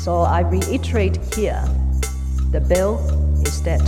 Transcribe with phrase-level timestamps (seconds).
[0.00, 1.62] So I reiterate here
[2.52, 2.98] the bill
[3.42, 3.80] is dead.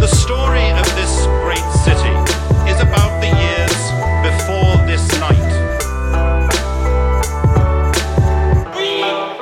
[0.00, 2.10] The story of this great city
[2.68, 3.92] is about the years
[4.26, 5.52] before this night.
[8.74, 9.34] We are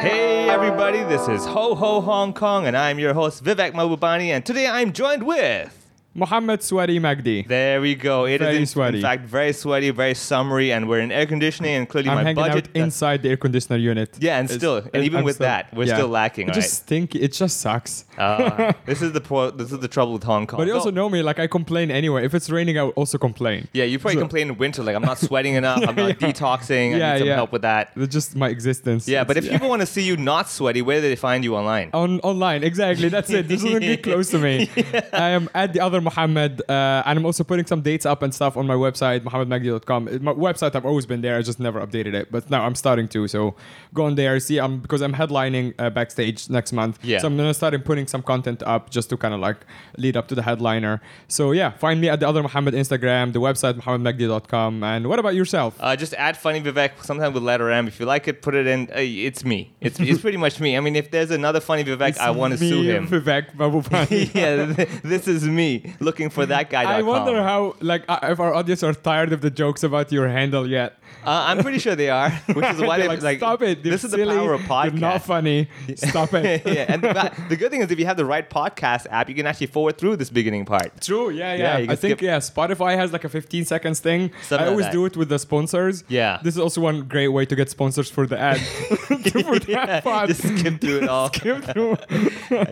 [0.00, 4.42] Hey everybody, this is Ho Ho Hong Kong, and I'm your host Vivek Mahbubani, and
[4.46, 5.85] today I'm joined with.
[6.16, 7.46] Mohammed Sweaty Magdi.
[7.46, 8.24] There we go.
[8.24, 9.02] It is Very in, in sweaty.
[9.02, 12.36] fact very sweaty, very summery, and we're in air conditioning, and clearly I'm my hanging
[12.42, 12.68] budget.
[12.68, 14.16] out inside the air conditioner unit.
[14.18, 16.54] Yeah, and It's- still- and even I'm with that, we're still lacking, It right?
[16.54, 17.20] just stinky.
[17.20, 18.06] It just sucks.
[18.16, 20.56] Uh, this is the pro- this is the trouble with Hong Kong.
[20.58, 22.24] But you also know me, like I complain anyway.
[22.24, 23.68] If it's raining, I will also complain.
[23.74, 26.28] yeah, you probably So- complain in winter, like I'm not sweating enough, I'm not Yeah.
[26.32, 27.34] detoxing, I Yeah, need some yeah.
[27.34, 27.90] help with that.
[27.94, 29.06] It's just my existence.
[29.06, 31.44] Yeah, but if It's- people want to see you not sweaty, where do they find
[31.44, 31.90] you online?
[31.92, 33.10] on online, exactly.
[33.10, 33.48] That's it.
[33.48, 34.70] This doesn't get close to me.
[35.12, 38.32] I am at the other Muhammad, uh, and I'm also putting some dates up and
[38.38, 40.00] stuff on my website, muhammadmagdi.com.
[40.22, 41.36] My website, I've always been there.
[41.38, 43.26] I just never updated it, but now I'm starting to.
[43.28, 43.54] So
[43.94, 44.58] go on there, see.
[44.64, 46.98] I'm because I'm headlining uh, backstage next month.
[47.02, 47.18] Yeah.
[47.18, 49.58] So I'm gonna start putting some content up just to kind of like
[49.98, 51.00] lead up to the headliner.
[51.28, 54.82] So yeah, find me at the other Muhammad Instagram, the website muhammadmagdi.com.
[54.82, 55.76] And what about yourself?
[55.80, 57.88] Uh, just add funny Vivek, sometimes with letter M.
[57.88, 58.88] If you like it, put it in.
[58.90, 59.74] Uh, it's me.
[59.80, 60.76] It's, it's pretty much me.
[60.76, 63.08] I mean, if there's another funny Vivek, I want to sue him.
[63.08, 63.46] Vivek
[64.34, 66.82] yeah, th- this is me looking for that guy.
[66.84, 70.28] I wonder how, like, uh, if our audience are tired of the jokes about your
[70.28, 70.98] handle yet.
[71.26, 73.38] Uh, I'm pretty sure they are, which is why They're they like, like.
[73.38, 73.82] stop it.
[73.82, 75.00] This is the power of You're podcast.
[75.00, 75.68] not funny.
[75.96, 76.62] Stop it.
[76.66, 79.34] yeah, and the, the good thing is if you have the right podcast app, you
[79.34, 81.00] can actually forward through this beginning part.
[81.00, 81.30] True.
[81.30, 81.92] Yeah, Yeah, yeah.
[81.92, 82.38] I think skip- yeah.
[82.38, 84.30] Spotify has like a 15 seconds thing.
[84.42, 86.04] Something I always do it with the sponsors.
[86.08, 86.38] Yeah.
[86.42, 88.60] This is also one great way to get sponsors for the ad.
[89.06, 90.28] for Yeah, pod.
[90.28, 91.32] just skip through it all.
[91.32, 91.96] Skip through.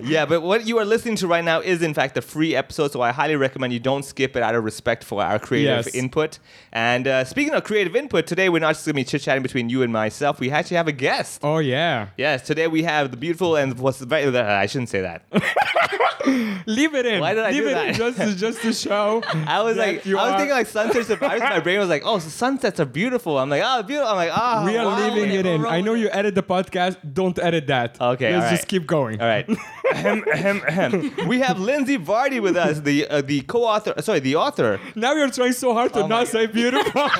[0.02, 2.92] yeah, but what you are listening to right now is in fact a free episode,
[2.92, 5.94] so I highly recommend you don't skip it out of respect for our creative Yes.
[5.94, 6.38] input.
[6.72, 9.42] And uh, speaking of creative input, today we're not just going to be chit chatting
[9.42, 10.40] between you and myself.
[10.40, 11.40] We actually have a guest.
[11.42, 12.08] Oh yeah.
[12.16, 14.24] Yes, today we have the beautiful and what's very.
[14.36, 15.22] Uh, I shouldn't say that.
[16.66, 17.20] Leave it in.
[17.20, 17.88] Why did I Leave do it that?
[17.88, 19.22] in just to, just to show.
[19.46, 21.60] I was that like, you I was are- thinking like sunsets are I was- My
[21.60, 23.38] brain was like, oh, so sunsets are beautiful.
[23.38, 24.10] I'm like, oh, beautiful.
[24.10, 25.66] I'm like, oh, We are wow, leaving it in.
[25.66, 26.96] I know you edit the podcast.
[27.12, 28.00] Don't edit that.
[28.00, 29.20] Okay, Let's just keep going.
[29.20, 29.48] All right.
[29.92, 31.26] Ahem, ahem, ahem.
[31.28, 33.94] we have Lindsay Varty with us, the uh, the co-author.
[34.00, 34.80] Sorry, the author.
[34.94, 36.92] Now you're trying so hard to Oh not say beautiful.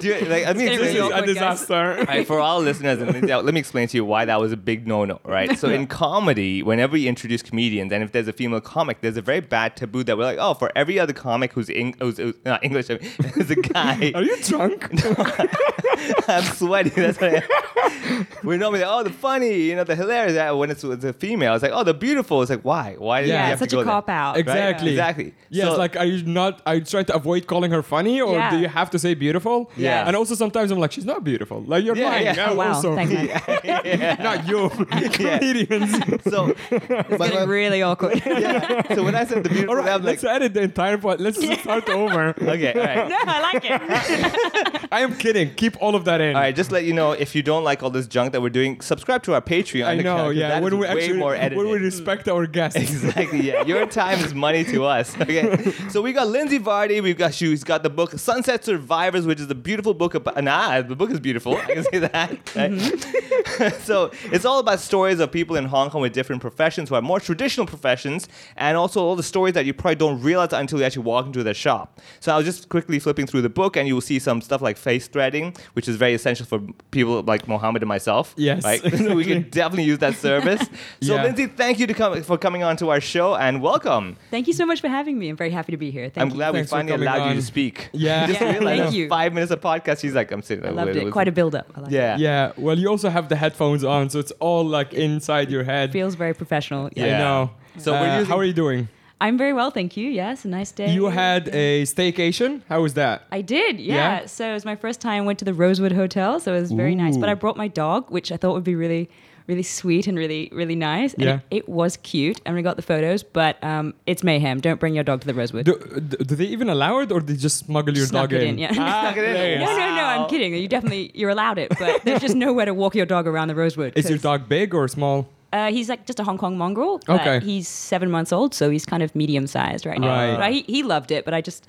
[0.00, 1.98] Do you- like, I mean, this this is is a disaster.
[1.98, 4.52] All right, for all listeners, and Lindsay, let me explain to you why that was
[4.52, 5.20] a big no-no.
[5.24, 5.58] Right.
[5.58, 9.22] So in comedy, whenever we introduce comedians, and if there's a female comic, there's a
[9.22, 12.34] very bad taboo that we're like, oh, for every other comic who's, Eng- who's, who's
[12.44, 14.12] not English, I mean, who's a guy.
[14.14, 14.88] Are you drunk?
[16.28, 16.90] I'm sweaty.
[16.90, 18.26] That's what I am.
[18.42, 20.36] We're normally like, oh, the funny, you know, the hilarious.
[20.50, 22.42] Uh, When it's, it's a female, it's like, oh, the beautiful.
[22.42, 22.96] It's like, why?
[22.98, 23.22] Why?
[23.22, 23.92] do you Yeah, have it's to such a go there?
[23.92, 24.32] cop out.
[24.32, 24.40] Right?
[24.40, 24.90] Exactly.
[24.90, 25.34] Exactly.
[25.50, 26.60] Yes, So- like are you not?
[26.66, 28.50] Are you trying to avoid calling her funny, or Yeah.
[28.50, 29.70] do you have to say beautiful?
[29.76, 30.06] Yeah.
[30.06, 31.62] And also sometimes I'm like, she's not beautiful.
[31.62, 32.24] Like you're Yeah, lying.
[32.26, 32.44] yeah.
[32.46, 32.74] I'm Oh, wow.
[32.74, 33.12] also- Thanks,
[33.64, 34.16] man.
[34.28, 34.68] not you,
[35.18, 35.92] comedians.
[36.24, 38.22] So, It's getting really awkward.
[38.24, 38.94] yeah.
[38.94, 41.20] So when I said the beautiful, All right, I'm like, let's edit the entire pod.
[41.20, 42.34] Let's start over.
[42.40, 43.08] okay, all right.
[43.08, 44.88] no, I like it.
[44.92, 45.54] I am kidding.
[45.54, 46.34] Keep all of that in.
[46.36, 48.50] All right, just let you know if you don't like all this junk that we're
[48.50, 49.84] doing, subscribe to our Patreon.
[49.86, 50.30] I account, know.
[50.40, 50.48] Yeah.
[50.48, 52.78] that When we way actually more when we respect our guests.
[52.90, 53.42] Exactly.
[53.42, 55.16] Yeah, your time is money to us.
[55.20, 57.02] Okay, so we got Lindsay Varty.
[57.02, 60.42] We've got she's got the book Sunset Survivors, which is a beautiful book about.
[60.42, 61.56] Nah, the book is beautiful.
[61.68, 62.30] I can say that.
[62.56, 62.70] right?
[62.70, 63.82] Mm-hmm.
[63.82, 67.04] so it's all about stories of people in Hong Kong with different professions who have
[67.04, 70.84] more traditional professions, and also all the stories that you probably don't realize until you
[70.84, 72.00] actually walk into their shop.
[72.20, 74.62] So I was just quickly flipping through the book, and you will see some stuff
[74.62, 78.34] like face threading, which is very essential for people like Mohammed and myself.
[78.36, 78.80] Yes, right.
[78.98, 80.62] so we can definitely use that service.
[81.02, 81.22] So Yeah.
[81.24, 84.16] Lindsay, thank you to come for coming on to our show and welcome.
[84.30, 85.28] Thank you so much for having me.
[85.30, 86.06] I'm very happy to be here.
[86.10, 86.34] Thank I'm you.
[86.34, 87.88] glad Thanks we finally coming allowed you to speak.
[87.92, 88.26] Yeah.
[88.30, 89.08] Just Yeah, realized thank you.
[89.08, 90.66] Five minutes of podcast, she's like, I'm sitting.
[90.66, 91.10] I loved it.
[91.12, 91.66] Quite a build up.
[91.74, 92.16] I like Yeah.
[92.18, 92.52] Yeah.
[92.56, 95.92] Well, you also have the headphones on, so it's all like inside your head.
[95.92, 96.82] Feels very professional.
[96.94, 97.04] Yeah.
[97.06, 97.50] I know.
[97.78, 98.88] So Uh, using- how are you doing?
[99.22, 100.08] I'm very well, thank you.
[100.08, 100.94] Yes, a nice day.
[100.94, 102.62] You had a staycation.
[102.70, 103.16] How was that?
[103.30, 103.94] I did, yeah.
[104.20, 104.26] Yeah?
[104.26, 105.26] So it was my first time.
[105.26, 107.18] Went to the Rosewood Hotel, so it was very nice.
[107.18, 109.10] But I brought my dog, which I thought would be really,
[109.50, 111.12] really sweet and really, really nice.
[111.14, 111.40] And Yeah.
[111.50, 113.22] it, it was cute, and we got the photos.
[113.22, 114.60] But um, it's mayhem.
[114.60, 115.66] Don't bring your dog to the Rosewood.
[115.66, 115.74] Do,
[116.10, 118.42] do do they even allow it, or do they just smuggle your Snuck dog it
[118.44, 118.48] in?
[118.50, 118.70] in, yeah.
[118.78, 119.60] Ah, Snuck it in.
[119.60, 119.76] no, is.
[119.76, 120.04] no, no.
[120.14, 120.54] I'm kidding.
[120.54, 123.54] You definitely you're allowed it, but there's just nowhere to walk your dog around the
[123.54, 123.92] Rosewood.
[123.96, 125.28] Is your dog big or small?
[125.52, 127.00] Uh, he's like just a Hong Kong mongrel.
[127.06, 127.44] But Okay.
[127.44, 130.06] He's seven months old, so he's kind of medium sized right now.
[130.08, 130.36] Right.
[130.38, 131.66] But he, he loved it, but I just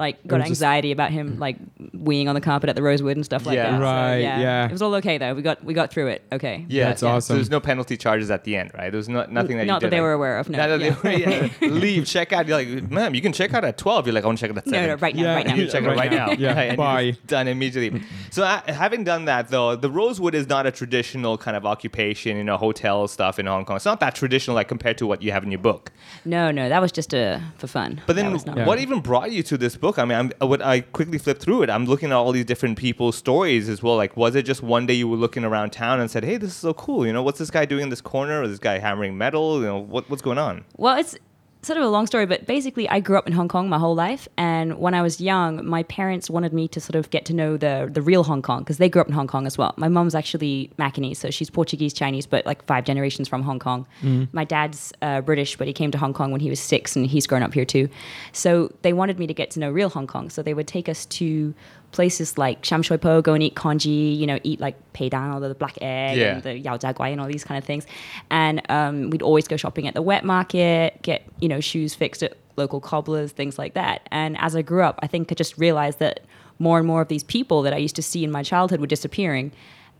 [0.00, 1.56] like got was just- anxiety about him like
[1.94, 3.70] weeing on the carpet at the Rosewood and stuff like Yeah.
[3.72, 3.78] that.
[3.78, 4.66] So, Right, yeah.
[4.66, 5.34] It was all okay though.
[5.34, 6.22] We got we got through it.
[6.32, 6.64] Okay.
[6.68, 7.36] Yeah, That's So awesome.
[7.36, 8.90] there's no penalty charges at the end, right?
[8.90, 10.48] There's no, nothing that you Not that they were aware of.
[10.48, 10.58] No.
[10.58, 10.96] Not that yeah.
[11.02, 11.68] they were, yeah.
[11.68, 12.48] Leave, check out.
[12.48, 14.06] You're like, ma'am, you can check out at 12.
[14.06, 14.80] You're like, I want to check out at 7.
[14.80, 15.34] No, no, right now, Yeah.
[15.34, 15.54] right now.
[15.54, 16.26] You check it Right right now.
[16.26, 16.32] now.
[16.32, 17.16] Yeah, and bye.
[17.26, 18.02] done immediately.
[18.30, 22.36] so uh, having done that though, the Rosewood is not a traditional kind of occupation,
[22.38, 23.76] you know, hotel stuff in Hong Kong.
[23.76, 25.92] It's not that traditional like compared to what you have in your book.
[26.24, 28.00] No, no, that was just uh, for fun.
[28.06, 28.64] But then, Yeah.
[28.66, 29.89] what even brought you to this book?
[29.98, 32.44] I mean, I'm, uh, when I quickly flipped through it, I'm looking at all these
[32.44, 33.96] different people's stories as well.
[33.96, 36.50] Like, was it just one day you were looking around town and said, "Hey, this
[36.50, 37.06] is so cool"?
[37.06, 38.42] You know, what's this guy doing in this corner?
[38.42, 39.60] Or this guy hammering metal?
[39.60, 40.64] You know, what, what's going on?
[40.76, 41.16] Well, it's
[41.62, 43.94] sort of a long story, but basically, I grew up in Hong Kong my whole
[43.94, 47.34] life, and when I was young, my parents wanted me to sort of get to
[47.34, 49.74] know the the real Hong Kong because they grew up in Hong Kong as well.
[49.76, 53.86] My mom's actually Macanese, so she's Portuguese Chinese, but like five generations from Hong Kong.
[54.32, 57.06] My dad's uh, British, but he came to Hong Kong when he was six, and
[57.06, 57.88] he's grown up here too.
[58.32, 60.30] So they wanted me to get to know real Hong Kong.
[60.30, 61.54] So they would take us to
[61.92, 65.40] places like Sham Shui Po, go and eat congee, you know, eat like peidan or
[65.48, 66.34] the black egg Yeah.
[66.34, 67.86] and the yao jia guai and all these kind of things.
[68.30, 72.22] And um, we'd always go shopping at the wet market, get, you know, shoes fixed
[72.22, 74.06] at local cobblers, things like that.
[74.10, 76.20] And as I grew up, I think I just realized that
[76.58, 78.86] more and more of these people that I used to see in my childhood were
[78.86, 79.50] disappearing.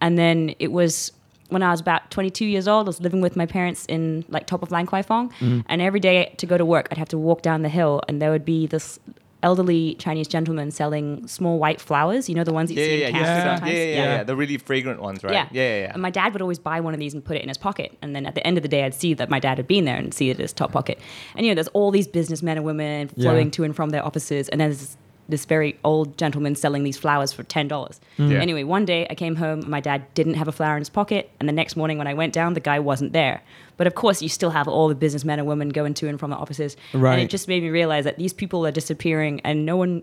[0.00, 1.12] And then it was
[1.48, 4.46] when I was about 22 years old, I was living with my parents in like
[4.46, 5.32] top of Lan Kwai Fong.
[5.68, 8.22] And every day to go to work, I'd have to walk down the hill and
[8.22, 9.00] there would be this
[9.42, 13.00] elderly Chinese gentleman selling small white flowers, you know, the ones that you Yeah, see
[13.00, 13.72] yeah, in yeah, cafes yeah, yeah, sometimes.
[13.78, 14.22] yeah, yeah, yeah.
[14.24, 15.32] The really fragrant ones, right?
[15.32, 15.48] Yeah.
[15.50, 15.80] yeah, yeah.
[15.84, 15.92] yeah.
[15.94, 17.96] And my dad would always buy one of these and put it in his pocket.
[18.02, 19.84] And then at the end of the day, I'd see that my dad had been
[19.86, 20.98] there and see it in his top pocket.
[21.36, 23.50] And, you know, there's all these businessmen and women flowing Yeah.
[23.52, 24.48] to and from their offices.
[24.50, 24.96] And there's
[25.30, 27.98] this, this very old gentleman selling these flowers for $10.
[28.18, 28.38] Yeah.
[28.38, 31.30] Anyway, one day I came home, my dad didn't have a flower in his pocket.
[31.40, 33.40] And the next morning when I went down, the guy wasn't there.
[33.76, 36.30] But of course, you still have all the businessmen and women going to and from
[36.30, 36.76] the offices.
[36.92, 36.94] right.
[36.94, 37.18] And Right.
[37.20, 40.02] it just made me realize that these people are disappearing and no one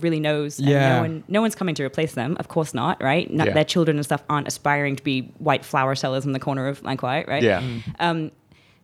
[0.00, 0.58] really knows.
[0.58, 0.96] And Yeah.
[0.96, 2.36] no one no one's coming to replace them.
[2.38, 3.32] Of course not, right?
[3.32, 3.54] Not Yeah.
[3.54, 6.82] their children and stuff aren't aspiring to be white flower sellers in the corner of
[6.84, 7.42] Lan Kwai, right?
[7.42, 7.62] yeah.
[7.98, 8.30] Um,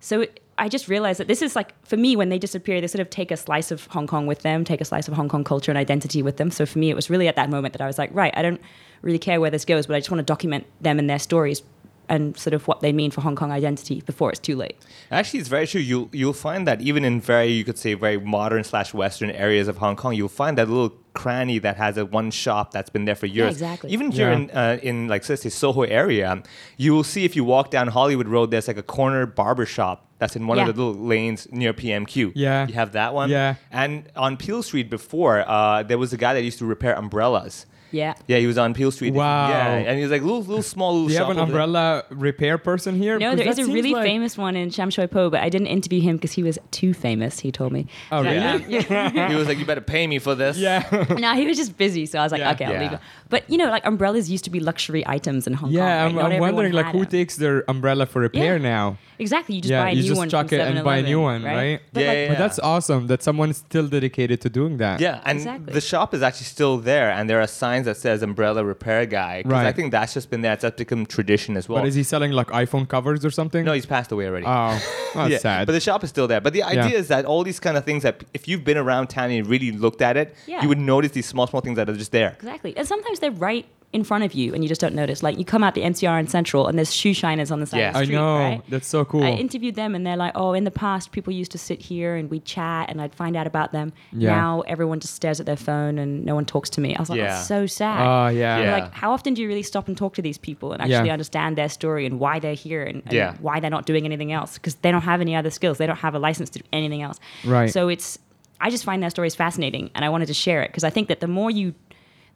[0.00, 2.86] so it, I just realized that this is like for me when they disappear, they
[2.86, 5.28] sort of take a slice of Hong Kong with them, take a slice of Hong
[5.28, 6.50] Kong culture and identity with them.
[6.50, 8.42] So for me, it was really at that moment that I was like, right, I
[8.42, 8.60] don't
[9.02, 11.62] really care where this goes, but I just want to document them and their stories
[12.08, 14.76] and sort of what they mean for Hong Kong identity before it's too late.
[15.10, 15.80] Actually, it's very true.
[15.80, 19.68] You'll you'll find that even in very you could say very modern slash Western areas
[19.68, 23.05] of Hong Kong, you'll find that little cranny that has a one shop that's been
[23.06, 23.52] there for years.
[23.52, 23.90] exactly.
[23.90, 24.37] Even here Yeah.
[24.38, 26.43] in uh, in like let's say Soho area,
[26.76, 30.06] you will see if you walk down Hollywood Road, there's like a corner barber shop
[30.19, 30.69] that's in one Yeah.
[30.69, 32.32] of the little lanes near PMQ.
[32.34, 32.66] Yeah.
[32.66, 33.31] you have that one.
[33.31, 33.55] Yeah.
[33.70, 37.66] and on Peel Street before, uh, there was a guy that used to repair umbrellas.
[37.94, 38.14] Yeah.
[38.26, 39.14] Yeah, he was on Peel Street.
[39.14, 39.49] Wow.
[39.49, 41.61] Yeah, and he was like little little small little Do you have an over there.
[41.62, 43.19] umbrella repair person here?
[43.19, 45.69] No, there is a really like- famous one in Sham Shui Po, but I didn't
[45.69, 47.87] interview him because he was too famous, he told me.
[48.12, 48.64] Oh, But, really?
[48.91, 49.29] yeah.
[49.31, 50.82] he was like, "You better pay me for this." Yeah.
[51.19, 52.52] no, he was just busy, so I was like, Yeah.
[52.52, 52.82] okay, I'll Yeah.
[52.82, 53.00] leave it.
[53.31, 55.75] But you know, like umbrellas used to be luxury items in Hong Kong.
[55.75, 56.14] yeah, right?
[56.14, 57.11] I'm, I'm wondering like who them.
[57.11, 58.62] takes their umbrella for repair Yeah.
[58.75, 58.99] now.
[59.19, 60.29] Exactly, you just yeah, buy a you new just one.
[60.29, 61.81] chuck it and buy a new 7-Eleven, one, right?
[61.93, 65.00] But Yeah, like, yeah, But that's awesome that someone is still dedicated to doing that.
[65.00, 65.73] Yeah, and Exactly.
[65.73, 69.42] the shop is actually still there, and there are signs that says umbrella repair guy.
[69.42, 70.52] 'cause I think that's just been there.
[70.52, 71.81] It's just become tradition as well.
[71.82, 73.64] But is he selling like iPhone covers or something?
[73.64, 74.46] no, he's passed away already.
[74.46, 74.81] Oh,
[75.14, 75.66] that's yeah, sad.
[75.66, 76.40] But the shop is still there.
[76.40, 79.08] But the idea is that all these kind of things that if you've been around
[79.08, 80.62] town and really looked at it, Yeah.
[80.62, 82.31] you would notice these small, small things that are just there.
[82.38, 82.76] Exactly.
[82.76, 85.23] And sometimes they're right in front of you and you just don't notice.
[85.23, 87.79] Like you come out the MTR in Central and there's shoe shiners on the side
[87.79, 87.88] Yeah.
[87.91, 88.17] of the street.
[88.17, 88.38] I know.
[88.38, 88.62] Right?
[88.69, 89.23] That's so cool.
[89.23, 92.17] I interviewed them and they're like, oh, in the past, people used to sit here
[92.17, 93.93] and we'd chat and I'd find out about them.
[94.12, 94.31] Yeah.
[94.31, 96.95] Now everyone just stares at their phone and no one talks to me.
[96.97, 97.28] I was like, Yeah.
[97.35, 98.00] that's so sad.
[98.04, 98.59] Oh, yeah.
[98.59, 98.73] Yeah.
[98.78, 101.57] Like, how often do you really stop and talk to these people and actually understand
[101.57, 104.54] their story and why they're here and, and why they're not doing anything else?
[104.54, 105.78] Because they don't have any other skills.
[105.78, 107.21] They don't have a license to do anything else.
[107.45, 107.71] Right.
[107.71, 108.18] So it's,
[108.61, 111.07] I just find their stories fascinating and I wanted to share it because I think
[111.09, 111.75] that the more you,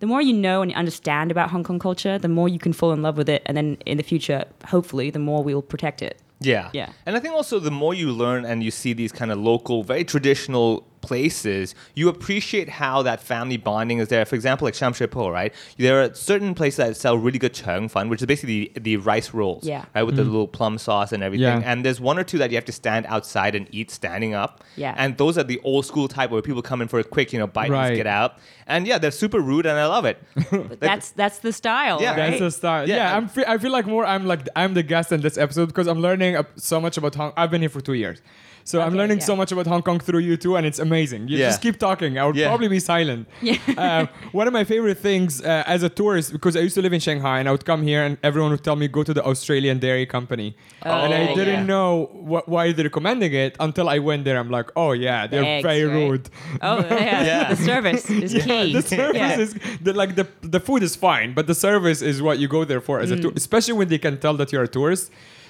[0.00, 2.92] the more you know and understand about Hong Kong culture, the more you can fall
[2.92, 3.42] in love with it.
[3.46, 6.20] And then in the future, hopefully, the more we'll protect it.
[6.40, 6.70] Yeah.
[6.72, 6.92] Yeah.
[7.04, 9.82] And I think also the more you learn and you see these kind of local,
[9.82, 14.24] very traditional places, you appreciate how that family bonding is there.
[14.24, 15.52] For example, like Sham Shui Po, right?
[15.76, 18.96] There are certain places that sell really good cheng fun, which is basically the, the
[18.98, 19.84] rice rolls, Yeah.
[19.94, 21.42] right, with the little plum sauce and everything.
[21.62, 21.62] Yeah.
[21.70, 24.64] And there's one or two that you have to stand outside and eat standing up.
[24.76, 24.94] Yeah.
[24.96, 27.38] And those are the old school type where people come in for a quick, you
[27.38, 27.88] know, bite Right.
[27.88, 28.38] and get out.
[28.66, 30.18] And yeah, they're super rude and I love it.
[30.50, 31.98] But that's that's the style.
[32.02, 32.10] Yeah.
[32.10, 32.16] right?
[32.30, 32.88] That's the style.
[32.88, 32.96] Yeah.
[32.96, 33.28] Yeah, I'm.
[33.28, 34.04] Fe- I feel like more.
[34.04, 37.14] I'm like I'm the guest in this episode because I'm learning uh, so much about
[37.14, 37.32] Hong.
[37.36, 38.20] I've been here for two years,
[38.70, 39.30] So I'm learning yeah.
[39.30, 41.22] so much about Hong Kong through you too, and it's amazing.
[41.30, 41.48] You Yeah.
[41.50, 42.12] just keep talking.
[42.20, 42.48] I would Yeah.
[42.52, 43.22] probably be silent.
[43.48, 43.56] Yeah.
[43.84, 44.04] uh,
[44.40, 47.00] one of my favorite things uh, as a tourist, because I used to live in
[47.08, 49.76] Shanghai, and I would come here, and everyone would tell me go to the Australian
[49.86, 50.48] Dairy Company,
[50.82, 51.72] and I Oh, didn't yeah.
[51.74, 51.90] know
[52.30, 54.36] wh- why they're recommending it until I went there.
[54.42, 55.96] I'm like, oh yeah, they're eggs, very right?
[56.00, 56.26] rude.
[56.70, 57.24] Oh yeah.
[57.30, 57.42] Yeah.
[57.54, 58.72] The service is key.
[58.78, 59.44] the service Yeah.
[59.44, 59.50] is
[59.86, 62.82] the, like the the food is fine, but the service is what you go there
[62.88, 65.06] for as a tour, especially when they can tell that you're a tourist.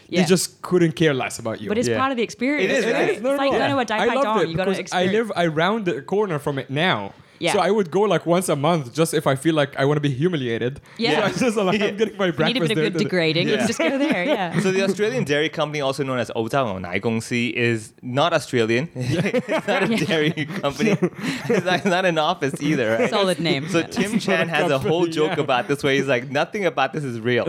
[0.09, 0.23] Yeah.
[0.23, 1.69] They just couldn't care less about you.
[1.69, 1.99] But it's Yeah.
[1.99, 2.73] part of the experience.
[2.73, 2.95] It is, right?
[3.03, 3.17] it is.
[3.17, 3.59] It's No, like no.
[3.59, 4.41] going to a Dai I Pai loved Dong.
[4.43, 5.31] it You got to because I experience.
[5.37, 7.13] live around the corner from it now.
[7.39, 7.53] Yeah.
[7.53, 9.97] So I would go like once a month just if I feel like I want
[9.97, 10.81] to be humiliated.
[10.97, 11.21] Yeah.
[11.21, 13.49] So I just like, I'm getting my You breakfast need a bit of good degrading.
[13.49, 13.59] Yeah.
[13.59, 14.25] can just go there.
[14.25, 14.59] Yeah.
[14.69, 18.91] So the Australian dairy company, also known as Ozao Nai Gong Si, is not Australian.
[18.95, 20.97] it's not a dairy company.
[21.01, 22.97] It's not, not an office either.
[22.99, 23.11] right?
[23.11, 23.69] Solid name.
[23.69, 25.45] So Tim Chan has a whole joke yeah.
[25.45, 27.47] about this where he's like, nothing about this is real.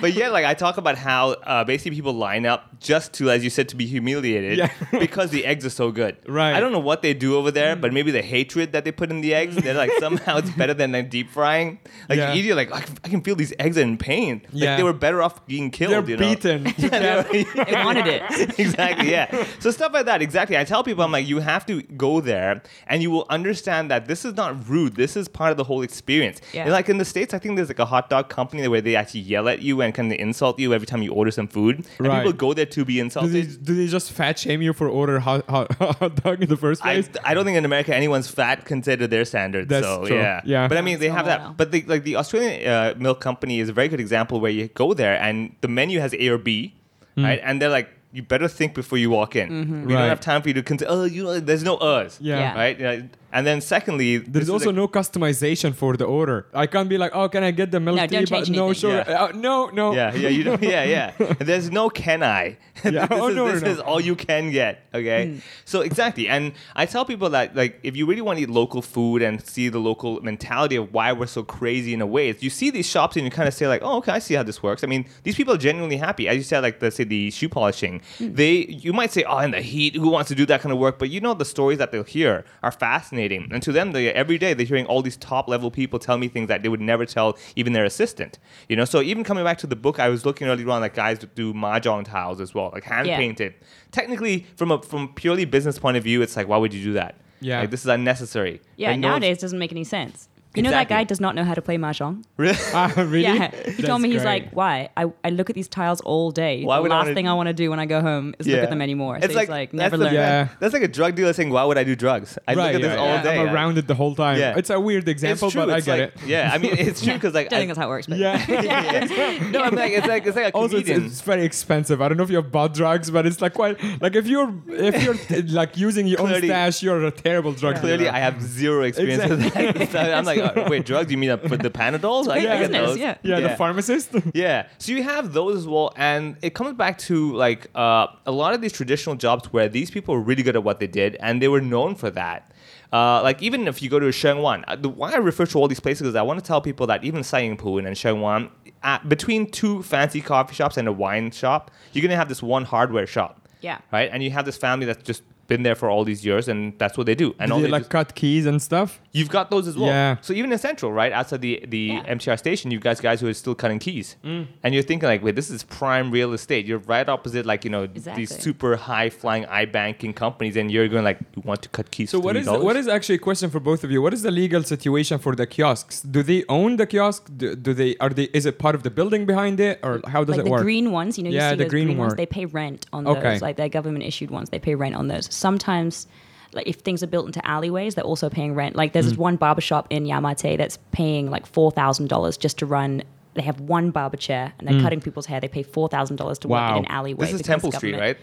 [0.00, 3.42] but yeah, like I talk about how uh, basically people line up just to, as
[3.44, 4.70] you said, to be humiliated Yeah.
[4.98, 6.16] because the eggs are so good.
[6.26, 6.54] Right.
[6.54, 7.94] I don't know what they do over there, but mm.
[7.94, 10.92] maybe the hatred that they put in the eggs, they're like somehow it's better than
[10.92, 11.78] like deep frying.
[12.08, 12.32] Like Yeah.
[12.32, 14.42] you eat it, like I can, I can feel these eggs are in pain.
[14.52, 14.76] Like Yeah.
[14.76, 15.92] they were better off being killed.
[15.92, 16.34] They're you know?
[16.34, 16.66] beaten.
[16.78, 18.58] Yeah, they were- They wanted it.
[18.58, 19.46] exactly, yeah.
[19.58, 20.56] So stuff like that, exactly.
[20.56, 24.06] I tell people, I'm like, you have to go there, and you will understand that
[24.06, 24.96] this is not rude.
[24.96, 26.40] This is part of the whole experience.
[26.52, 26.62] Yeah.
[26.62, 28.96] And like in the states, I think there's like a hot dog company where they
[28.96, 31.84] actually yell at you and kind of insult you every time you order some food,
[31.98, 32.18] and Right.
[32.24, 33.32] people go there to be Do insulted.
[33.32, 36.56] they, do they just fat shame you for order hot, hot, hot dog in the
[36.56, 37.08] first I, place?
[37.24, 39.68] I don't think in America anyone's fat considered their standards.
[39.68, 40.16] That's so true.
[40.18, 40.68] yeah, Yeah.
[40.68, 41.56] But I mean, they have that.
[41.56, 44.68] But the, like the Australian uh, milk company is a very good example where you
[44.68, 46.74] go there and the menu has A or B,
[47.16, 47.40] right?
[47.42, 49.48] And they're like, you better think before you walk in.
[49.48, 49.84] We Hmm.
[49.84, 49.94] Right.
[50.00, 50.90] don't have time for you to consider.
[50.90, 52.18] Oh, you know, there's no us.
[52.20, 52.38] Yeah.
[52.38, 52.54] Yeah.
[52.62, 52.76] Right.
[52.80, 53.02] Yeah.
[53.32, 56.46] And then secondly, There's also like- no customization for the order.
[56.54, 58.24] I can't be like, oh, can I get the milk No, tea?
[58.24, 58.94] don't but no, sure.
[58.94, 59.22] Yeah.
[59.24, 59.92] Uh, no, no.
[59.94, 60.62] Yeah, yeah, you don't.
[60.62, 61.12] Yeah, yeah.
[61.38, 62.56] There's no can I.
[62.84, 63.06] Yeah.
[63.06, 63.70] this Oh, is, no, this no.
[63.70, 64.84] is all you can get.
[64.94, 65.26] Okay.
[65.32, 65.38] Hmm.
[65.64, 68.82] So exactly, and I tell people that like if you really want to eat local
[68.82, 72.50] food and see the local mentality of why we're so crazy in a way, you
[72.50, 74.62] see these shops and you kind of say like, oh, okay, I see how this
[74.62, 74.84] works.
[74.84, 76.28] I mean, these people are genuinely happy.
[76.28, 78.32] As you said, like let's say the shoe polishing, Hmm.
[78.34, 80.78] they you might say, oh, in the heat, who wants to do that kind of
[80.78, 81.00] work?
[81.00, 84.38] But you know the stories that they'll hear are fascinating, and to them, they every
[84.38, 87.04] day they're hearing all these top level people tell me things that they would never
[87.04, 88.38] tell even their assistant.
[88.68, 90.94] You know, so even coming back to the book, I was looking earlier on like
[90.94, 93.16] guys do mahjong tiles as well, like hand Yeah.
[93.16, 93.54] painted.
[93.90, 96.92] Technically, from a from purely business point of view, it's like why would you do
[96.94, 97.16] that?
[97.40, 97.60] Yeah.
[97.60, 98.60] like this is unnecessary.
[98.76, 100.28] Yeah, Like, no nowadays it doesn't make any sense.
[100.54, 100.96] You know that Exactly.
[100.96, 102.24] guy does not know how to play mahjong.
[102.36, 102.56] Really?
[102.74, 103.20] Ah, really?
[103.22, 104.44] Yeah, he That's told me he's great.
[104.44, 104.88] like, why?
[104.96, 106.64] I, I look at these tiles all day.
[106.64, 108.34] Why the would I last wanna- thing I want to do when I go home
[108.38, 109.16] is look at them anymore.
[109.20, 110.14] So It's he's like, like, that's never the- learn.
[110.14, 110.48] Yeah.
[110.58, 112.38] That's like a drug dealer saying, "Why would I do drugs?
[112.48, 113.22] I look right, at this yeah, all yeah.
[113.22, 113.54] day." I'm right?
[113.54, 114.38] around it the whole time.
[114.38, 114.56] Yeah.
[114.56, 115.66] It's a weird It's example, true.
[115.66, 116.26] but I it's get like, it.
[116.28, 118.06] Yeah, I mean, it's true because like don't I- think that's how it works.
[118.06, 119.48] But Yeah.
[119.52, 121.06] no, I'm like it's like it's like a also, it's, comedian.
[121.10, 122.00] it's very expensive.
[122.02, 124.52] I don't know if you have bought drugs, but it's like quite like if you're
[124.68, 128.16] if you're like using your own Clearly- stash, you're a terrible drug Clearly, dealer.
[128.16, 129.90] I have zero experience with that.
[129.92, 131.06] So I'm like, oh, wait, drugs?
[131.08, 132.28] Do you mean uh, with the Panadols?
[132.28, 132.98] I great I get business, those.
[132.98, 133.16] yeah.
[133.22, 134.10] yeah, the pharmacist.
[134.34, 134.68] Yeah.
[134.78, 138.54] So you have those as well, and it comes back to like uh, a lot
[138.54, 141.40] of these traditional jobs where these people were really good at what they did, and
[141.42, 142.50] they were known for that.
[142.92, 145.58] Uh, like even if you go to Sheung Wan, uh, the why I refer to
[145.58, 147.94] all these places is I want to tell people that even Sai Ying Pun and
[147.94, 148.50] Sheung Wan,
[148.82, 152.64] uh, between two fancy coffee shops and a wine shop, you're gonna have this one
[152.64, 153.46] hardware shop.
[153.60, 153.78] Yeah.
[153.92, 156.72] Right, and you have this family that's just been there for all these years, and
[156.78, 157.34] that's what they do.
[157.40, 159.00] And Do all they they like do- cut keys and stuff?
[159.12, 159.88] You've got those as well.
[159.88, 160.16] Yeah.
[160.20, 162.14] So even in Central, right outside the the Yeah.
[162.16, 164.46] MTR station, you guys guys who are still cutting keys, Mm.
[164.62, 166.66] and you're thinking like, wait, this is prime real estate.
[166.66, 168.22] You're right opposite like you know Exactly.
[168.22, 172.10] these super high flying iBanking companies, and you're going like, you want to cut keys.
[172.10, 172.62] So what is $3?
[172.62, 174.00] what is actually a question for both of you?
[174.02, 176.02] What is the legal situation for the kiosks?
[176.02, 177.20] Do they own the kiosk?
[177.36, 180.22] Do, do they are they is it part of the building behind it or how
[180.24, 180.60] does like it the work?
[180.60, 182.44] The green ones, you know, you Yeah, see the those green green, ones, they pay
[182.44, 183.22] rent on Okay.
[183.32, 183.42] those.
[183.42, 185.26] Like they're government issued ones, they pay rent on those.
[185.38, 186.06] Sometimes,
[186.52, 188.74] like if things are built into alleyways, they're also paying rent.
[188.76, 189.10] Like there's Mm.
[189.10, 192.58] this one barber shop in Yau Ma Tei that's paying like four thousand dollars just
[192.58, 193.02] to run.
[193.34, 195.40] They have one barber chair and they're cutting people's hair.
[195.40, 196.78] They pay four thousand dollars to work Mm.
[196.78, 197.26] In an alleyway.
[197.26, 198.16] This is Temple Street, right?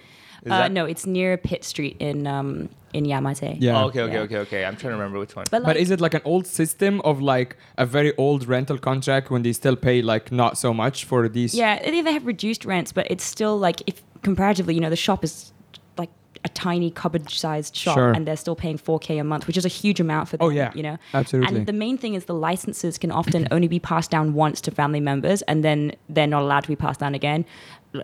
[0.45, 3.57] Is Uh, that- no, it's near Pitt Street in um in Yau Ma Tei.
[3.59, 3.77] Yeah.
[3.81, 4.19] Oh, okay, okay, Yeah.
[4.27, 4.61] okay, okay.
[4.65, 5.45] I'm trying to remember which one.
[5.51, 8.77] But, like, But is it like an old system of like a very old rental
[8.77, 11.53] contract when they still pay like not so much for these?
[11.63, 15.03] Yeah, they they have reduced rents, but it's still like if comparatively, you know, the
[15.07, 15.54] shop is like
[16.45, 18.11] a tiny cupboard-sized shop, Sure.
[18.11, 20.45] and they're still paying 4k a month, which is a huge amount for them.
[20.45, 20.71] Oh, yeah.
[20.75, 21.57] you know, Absolutely.
[21.57, 24.71] And the main thing is the licenses can often only be passed down once to
[24.71, 27.43] family members, and then they're not allowed to be passed down again.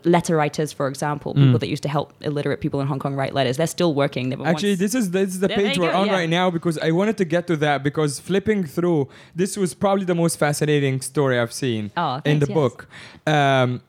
[0.06, 1.44] Letter writers, for example, Mm.
[1.46, 4.26] people that used to help illiterate people in Hong Kong write letters, they're still working.
[4.46, 6.14] Actually, this is this is the page we're go, on yeah.
[6.20, 10.06] right now because I wanted to get to that because flipping through this was probably
[10.06, 12.54] the most fascinating story I've seen Oh, in the yes.
[12.60, 12.88] book.
[13.28, 13.82] Um,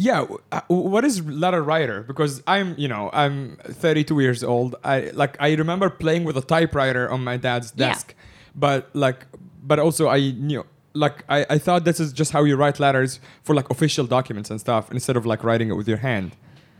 [0.00, 4.76] yeah uh, what is letter writer because i'm you know i'm 32 years old.
[4.84, 7.88] I like i remember playing with a typewriter on my dad's Yeah.
[7.88, 8.14] desk.
[8.54, 9.26] But like
[9.62, 10.64] but also i knew
[10.94, 14.50] like I, I thought this is just how you write letters for like official documents
[14.50, 16.32] and stuff instead of like writing it with your hand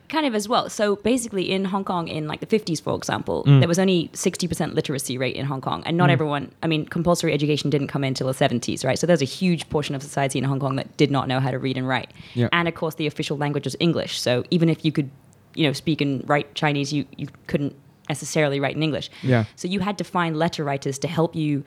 [0.09, 0.71] kind of as well.
[0.71, 3.59] So basically, in Hong Kong, in like the 50s, for example, Mm.
[3.61, 6.51] there was only 60% literacy rate in Hong Kong, and not everyone.
[6.63, 8.99] I mean, compulsory education didn't come in until the 70s, right?
[8.99, 11.51] So there's a huge portion of society in Hong Kong that did not know how
[11.51, 12.11] to read and write.
[12.35, 12.49] Yeah.
[12.53, 14.21] And of course, the official language was English.
[14.21, 15.11] So even if you could,
[15.55, 17.75] you know, speak and write Chinese, you you couldn't
[18.09, 19.11] necessarily write in English.
[19.23, 19.45] Yeah.
[19.57, 21.63] So you had to find letter writers to help you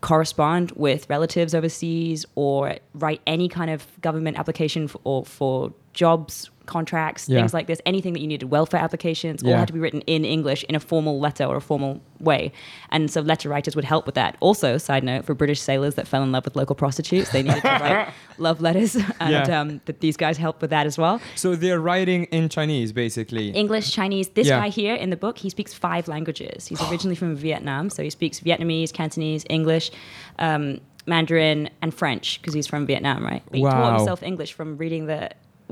[0.00, 6.50] correspond with relatives overseas or write any kind of government application for, or for jobs
[6.66, 7.38] contracts Yeah.
[7.38, 10.24] things like this anything that you needed welfare applications all had to be written in
[10.24, 12.52] english in a formal letter or a formal way
[12.90, 16.06] and so letter writers would help with that also side note for british sailors that
[16.06, 19.60] fell in love with local prostitutes they needed to write love letters and Yeah.
[19.60, 23.50] um, that these guys helped with that as well so they're writing in chinese basically
[23.50, 24.28] English, Chinese.
[24.30, 24.58] This Yeah.
[24.60, 26.66] guy here in the book, he speaks five languages.
[26.66, 29.90] He's originally from Vietnam, so he speaks Vietnamese, Cantonese, English,
[30.38, 33.42] um, Mandarin, and French because he's from Vietnam, right?
[33.50, 33.70] But he Wow.
[33.70, 35.30] taught himself English from reading the.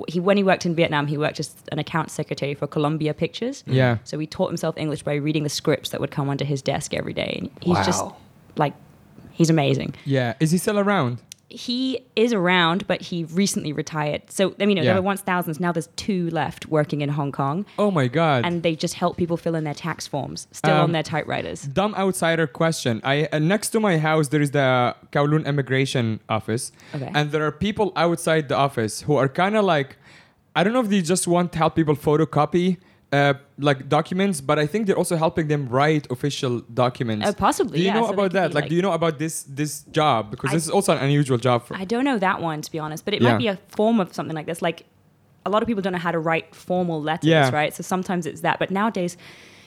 [0.09, 3.65] He when he worked in Vietnam, he worked as an account secretary for Columbia Pictures.
[3.67, 3.99] Yeah.
[4.05, 6.95] So he taught himself English by reading the scripts that would come onto his desk
[6.95, 7.37] every day.
[7.39, 8.05] And he's just
[8.57, 8.75] like,
[9.41, 11.19] he's amazing yeah is he still around
[11.51, 14.23] he is around, but he recently retired.
[14.31, 14.93] So I mean, you know, Yeah.
[14.95, 15.59] there were once thousands.
[15.61, 19.17] Now there's two left working in Hong Kong oh my god and they just help
[19.17, 21.63] people fill in their tax forms, still Um, on their typewriters.
[21.63, 23.01] dumb outsider question.
[23.05, 27.11] I uh, next to my house there is the Kowloon Immigration Office, Okay.
[27.15, 29.97] and there are people outside the office who are kind of like,
[30.57, 32.77] I don't know if they just want to help people photocopy.
[33.13, 37.27] Uh, like documents, but I think they're also helping them write official documents.
[37.27, 38.55] Uh, possibly, Do you yeah, know so about that?
[38.55, 40.31] Like, like- do you know about this this job?
[40.31, 41.77] Because I- this is also an unusual job for.
[41.77, 43.33] I don't know that one to be honest, but it Yeah.
[43.33, 44.63] might be a form of something like this.
[44.63, 44.85] Like
[45.45, 47.51] a lot of people don't know how to write formal letters, Yeah.
[47.51, 47.75] right?
[47.75, 49.17] So sometimes it's that, but nowadays.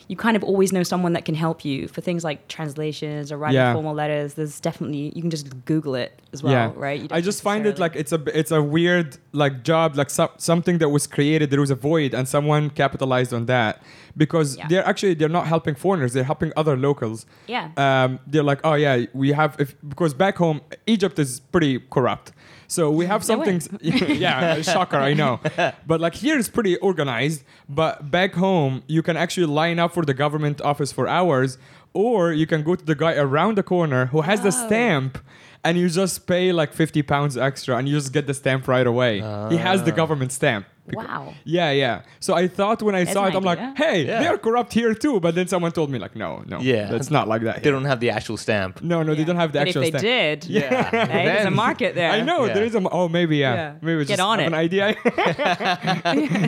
[0.07, 3.37] You kind of always know someone that can help you for things like translations or
[3.37, 3.73] writing Yeah.
[3.73, 4.33] formal letters.
[4.33, 7.11] There's definitely you can just Google it as well, yeah, right?
[7.11, 10.77] I just find it like it's a it's a weird like job, like some, something
[10.79, 11.49] that was created.
[11.51, 13.81] There was a void, and someone capitalized on that
[14.17, 14.67] because Yeah.
[14.67, 17.25] they're actually they're not helping foreigners; they're helping other locals.
[17.47, 17.69] Yeah.
[17.77, 22.31] Um, they're like, oh yeah, we have if because back home Egypt is pretty corrupt.
[22.67, 25.39] So we have something, yeah, shocker, I know.
[25.87, 27.43] But like here it's pretty organized.
[27.69, 31.57] But back home, you can actually line up for the government office for hours,
[31.93, 34.65] or you can go to the guy around the corner who has the Oh.
[34.67, 35.17] stamp,
[35.63, 38.87] and you just pay like fifty pounds extra, and you just get the stamp right
[38.87, 39.17] away.
[39.49, 40.65] He has the government stamp.
[40.91, 41.33] Wow.
[41.45, 42.01] Yeah, yeah.
[42.19, 44.21] So I thought when I That's saw an it, I'm like, hey, Yeah.
[44.21, 45.19] they're corrupt here too.
[45.19, 46.87] But then someone told me like, no, no, Yeah.
[46.91, 47.57] that's not like that.
[47.57, 47.71] They here.
[47.71, 48.81] don't have the actual stamp.
[48.81, 50.41] No, no, they don't have the but actual if they stamp.
[50.41, 50.89] did, Yeah.
[51.07, 52.11] hey, there's a market there.
[52.11, 52.53] I know Yeah.
[52.53, 52.81] there is a.
[52.89, 53.53] Oh, maybe yeah.
[53.53, 53.73] Yeah.
[53.81, 54.47] Maybe Get just on it.
[54.47, 54.95] an idea.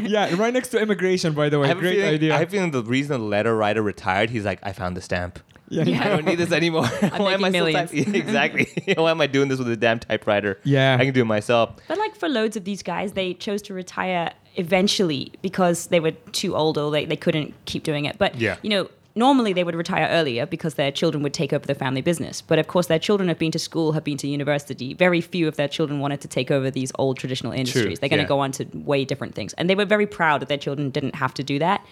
[0.08, 1.66] yeah, right next to immigration, by the way.
[1.66, 2.34] I have, Great feeling, idea.
[2.36, 5.02] I have a feeling the reason the letter writer retired, he's like, I found the
[5.02, 5.40] stamp.
[5.70, 6.86] Yeah, I don't need this anymore.
[6.88, 7.92] Why am I making still millions.
[8.06, 8.94] type- exactly.
[8.98, 10.60] Why am I doing this with a damn typewriter?
[10.64, 10.98] Yeah.
[11.00, 11.76] I can do it myself.
[11.88, 16.12] But like for loads of these guys, they chose to retire eventually because they were
[16.32, 18.18] too old or they, they couldn't keep doing it.
[18.18, 18.58] But Yeah.
[18.62, 22.02] you know, normally they would retire earlier because their children would take over the family
[22.02, 22.42] business.
[22.42, 24.94] But of course their children have been to school, have been to university.
[24.94, 28.00] Very few of their children wanted to take over these old traditional industries.
[28.00, 28.28] They're gonna yeah.
[28.28, 29.54] go on to way different things.
[29.54, 31.86] And they were very proud that their children didn't have to do that.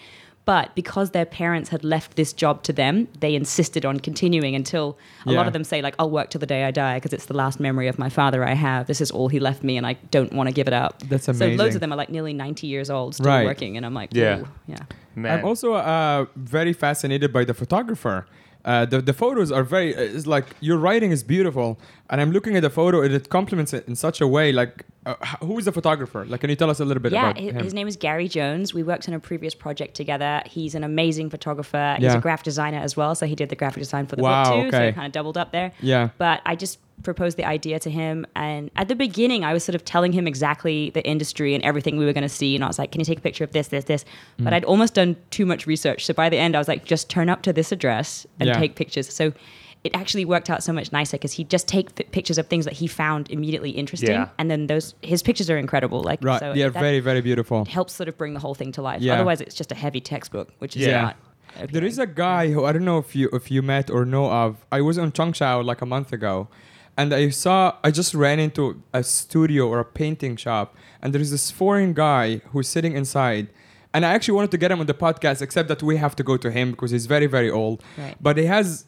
[0.46, 4.98] But because their parents had left this job to them, they insisted on continuing until
[5.26, 5.38] a Yeah.
[5.38, 7.34] lot of them say, like, I'll work till the day I die because it's the
[7.34, 8.86] last memory of my father I have.
[8.86, 11.00] This is all he left me and I don't want to give it up.
[11.08, 11.56] That's amazing.
[11.56, 13.46] So loads of them are like nearly 90 years old, still Right.
[13.46, 13.76] working.
[13.78, 14.42] And I'm like, Yeah.
[14.66, 14.76] Yeah.
[15.14, 15.38] Man.
[15.38, 18.26] I'm also uh, very fascinated by the photographer.
[18.66, 21.78] Uh, the, the photos are very, uh, it's like your writing is beautiful.
[22.14, 24.52] And I'm looking at the photo and it complements it in such a way.
[24.52, 26.24] Like, uh, who is the photographer?
[26.24, 27.64] Like, can you tell us a little bit Yeah, about his, him?
[27.64, 28.72] his name is Gary Jones.
[28.72, 30.40] We worked on a previous project together.
[30.46, 31.96] He's an amazing photographer.
[31.98, 32.18] He's Yeah.
[32.18, 33.16] a graphic designer as well.
[33.16, 34.70] So he did the graphic design for the Wow, book too.
[34.70, 34.88] So okay.
[34.90, 35.72] it kind of doubled up there.
[35.80, 36.10] Yeah.
[36.16, 38.24] But I just proposed the idea to him.
[38.36, 41.96] And at the beginning, I was sort of telling him exactly the industry and everything
[41.96, 42.54] we were going to see.
[42.54, 44.04] And I was like, can you take a picture of this, this, this?
[44.38, 44.44] Mm.
[44.44, 46.06] But I'd almost done too much research.
[46.06, 48.58] So by the end, I was like, just turn up to this address and Yeah.
[48.58, 49.12] take pictures.
[49.12, 49.32] So
[49.84, 52.64] it actually worked out so much nicer because he'd just take f- pictures of things
[52.64, 54.10] that he found immediately interesting.
[54.10, 54.28] Yeah.
[54.38, 56.02] And then those, his pictures are incredible.
[56.02, 56.40] Like, right.
[56.40, 57.66] so yeah, very, very beautiful.
[57.66, 59.02] helps sort of bring the whole thing to life.
[59.02, 59.14] Yeah.
[59.14, 61.02] Otherwise, it's just a heavy textbook, which is Yeah.
[61.02, 61.16] not.
[61.70, 64.28] There is a guy who I don't know if you if you met or know
[64.28, 64.64] of.
[64.72, 66.48] I was on Cheung Chau like a month ago,
[66.96, 71.20] and I saw I just ran into a studio or a painting shop, and there
[71.20, 73.50] is this foreign guy who's sitting inside.
[73.92, 76.24] And I actually wanted to get him on the podcast, except that we have to
[76.24, 77.84] go to him because he's very, very old.
[77.96, 78.16] Right.
[78.20, 78.86] But he has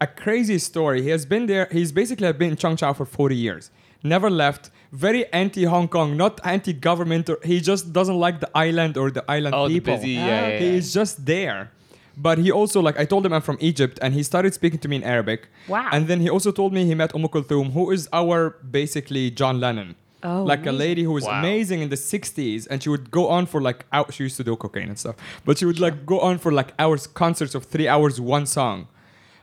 [0.00, 1.02] a crazy story.
[1.02, 1.68] He has been there.
[1.70, 3.70] He's basically been in Cheung Chau for 40 years.
[4.02, 4.70] Never left.
[4.92, 7.30] very anti Hong Kong, not anti government.
[7.44, 9.94] He just doesn't like the island or the island Oh, the people.
[9.96, 10.72] busy, yeah, yeah, He yeah.
[10.80, 11.70] is just there.
[12.16, 14.88] But he also like I told him I'm from Egypt, and he started speaking to
[14.88, 15.40] me in Arabic.
[15.68, 15.88] Wow.
[15.92, 18.38] And then he also told me he met Umm Kulthum, who is our
[18.80, 19.94] basically John Lennon.
[20.22, 21.38] Oh, like a lady who was Wow.
[21.40, 24.44] amazing in the 60s and she would go on for like out she used to
[24.44, 27.62] do cocaine and stuff but she would like go on for like hours concerts of
[27.64, 28.86] three hours one song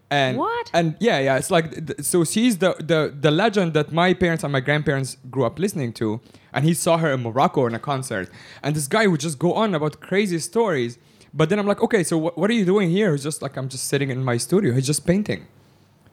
[0.09, 0.71] and What?
[0.73, 4.43] and yeah yeah it's like th- so she's the the the legend that my parents
[4.43, 6.21] and my grandparents grew up listening to.
[6.53, 8.29] And he saw her in morocco in a concert.
[8.63, 10.97] And this guy would just go on about crazy stories.
[11.33, 13.11] But then i'm like okay so wh- what are you doing here?
[13.11, 14.73] He's just like i'm just sitting in my studio.
[14.73, 15.47] He's just painting.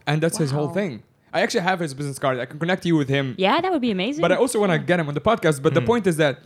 [0.06, 1.02] And that's his whole thing.
[1.32, 2.38] I actually have his business card.
[2.38, 3.34] I can connect you with him.
[3.38, 4.22] Yeah, that would be amazing.
[4.22, 5.62] but I also want to get him on the podcast.
[5.62, 5.86] But the hmm.
[5.86, 6.38] point is that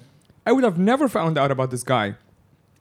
[0.46, 2.14] I would have never found out about this guy,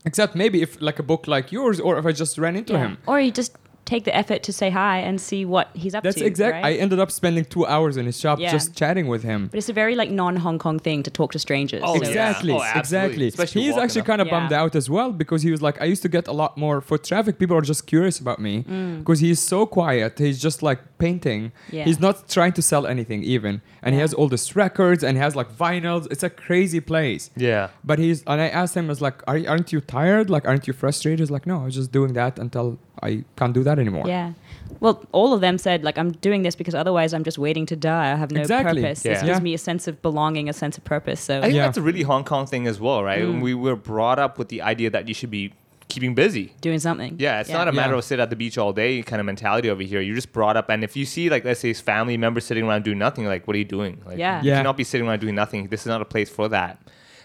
[0.05, 2.79] except maybe if like a book like yours, or if I just ran into Yeah.
[2.79, 2.97] him.
[3.07, 6.17] Or you just take the effort to say hi and see what he's up That's
[6.17, 6.25] to.
[6.25, 6.53] exact.
[6.53, 6.65] right?
[6.65, 8.51] I ended up spending two hours in his shop Yeah.
[8.51, 9.47] just chatting with him.
[9.51, 11.81] But it's a very like non-Hong Kong thing to talk to strangers.
[11.83, 12.07] Oh, So- yeah.
[12.09, 13.27] Exactly, Oh, exactly.
[13.27, 14.35] Especially He's actually kind of Yeah.
[14.39, 16.81] bummed out as well because he was like, I used to get a lot more
[16.81, 17.39] foot traffic.
[17.39, 18.99] People are just curious about me Mm.
[18.99, 20.19] because he's so quiet.
[20.19, 21.51] He's just like painting.
[21.71, 21.85] Yeah.
[21.85, 25.21] He's not trying to sell anything even, and he has all these records and he
[25.23, 26.03] has like vinyls.
[26.11, 27.29] It's a crazy place.
[27.37, 27.69] Yeah.
[27.89, 30.29] But he's and I asked him, I was like, Are, aren't you tired?
[30.29, 31.19] Like, aren't you frustrated?
[31.19, 34.03] He's like, No, I was just doing that until I can't do that anymore.
[34.07, 34.33] Yeah.
[34.79, 37.75] Well, all of them said like I'm doing this because otherwise I'm just waiting to
[37.75, 38.11] die.
[38.11, 38.81] I have no Exactly.
[38.81, 39.05] purpose.
[39.05, 39.13] Yeah.
[39.13, 39.43] This gives Yeah.
[39.43, 41.19] me a sense of belonging, a sense of purpose.
[41.21, 41.65] So I think Yeah.
[41.65, 43.21] that's a really Hong Kong thing as well, right?
[43.23, 43.41] Mm.
[43.41, 45.53] We were brought up with the idea that you should be
[45.89, 46.51] keeping busy.
[46.59, 47.15] doing something.
[47.17, 47.99] Yeah, it's not a matter Yeah.
[47.99, 50.01] of sit at the beach all day kind of mentality over here.
[50.01, 52.65] You're just brought up, and if you see like let's say his family members sitting
[52.65, 54.01] around doing nothing, like what are you doing?
[54.05, 54.41] Like, Yeah.
[54.41, 54.57] you Yeah.
[54.57, 55.67] cannot be sitting around doing nothing.
[55.69, 56.77] This is not a place for that.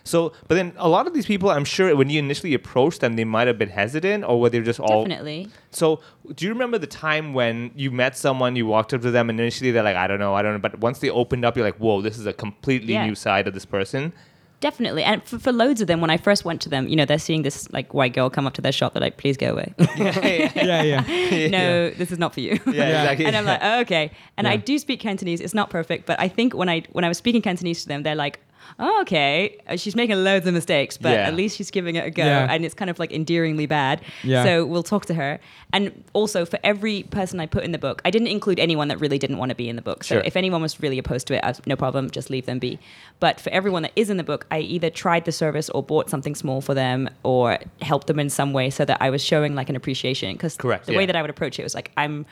[0.04, 3.14] So, but then a lot of these people, I'm sure when you initially approached them,
[3.16, 5.48] they might have been hesitant, or were they just all Definitely.
[5.70, 6.00] So,
[6.34, 9.38] do you remember the time when you met someone, you walked up to them, and
[9.38, 10.58] initially they're like, I don't know, I don't know.
[10.58, 13.06] But once they opened up, you're like, whoa, this is a completely Yeah.
[13.06, 14.12] new side of this person.
[14.60, 15.02] Definitely.
[15.02, 17.18] And for, for loads of them, when I first went to them, you know, they're
[17.18, 18.92] seeing this like white girl come up to their shop.
[18.94, 19.74] They're like, please go away.
[19.96, 21.48] yeah, yeah.
[21.50, 22.60] no, this is not for you.
[22.66, 23.26] Yeah, exactly.
[23.26, 24.12] and I'm like, oh, okay.
[24.36, 25.40] And I do speak Cantonese.
[25.40, 28.04] It's not perfect, but I think when I when I was speaking Cantonese to them,
[28.04, 28.38] they're like,
[28.78, 29.58] oh, okay.
[29.68, 31.26] Uh, She's making loads of mistakes, but Yeah.
[31.28, 32.46] at least she's giving it a go, Yeah.
[32.50, 34.00] and it's kind of like endearingly bad.
[34.22, 34.44] Yeah.
[34.44, 35.40] So we'll talk to her.
[35.72, 39.00] And also for every person I put in the book, I didn't include anyone that
[39.00, 40.04] really didn't want to be in the book.
[40.04, 40.22] So Sure.
[40.24, 42.78] if anyone was really opposed to it, was, no problem, just leave them be.
[43.20, 46.10] But for everyone that is in the book, I either tried the service or bought
[46.10, 49.54] something small for them or helped them in some way so that I was showing
[49.54, 50.32] like an appreciation.
[50.32, 52.26] Because Correct, the way that I would approach it was like, I'm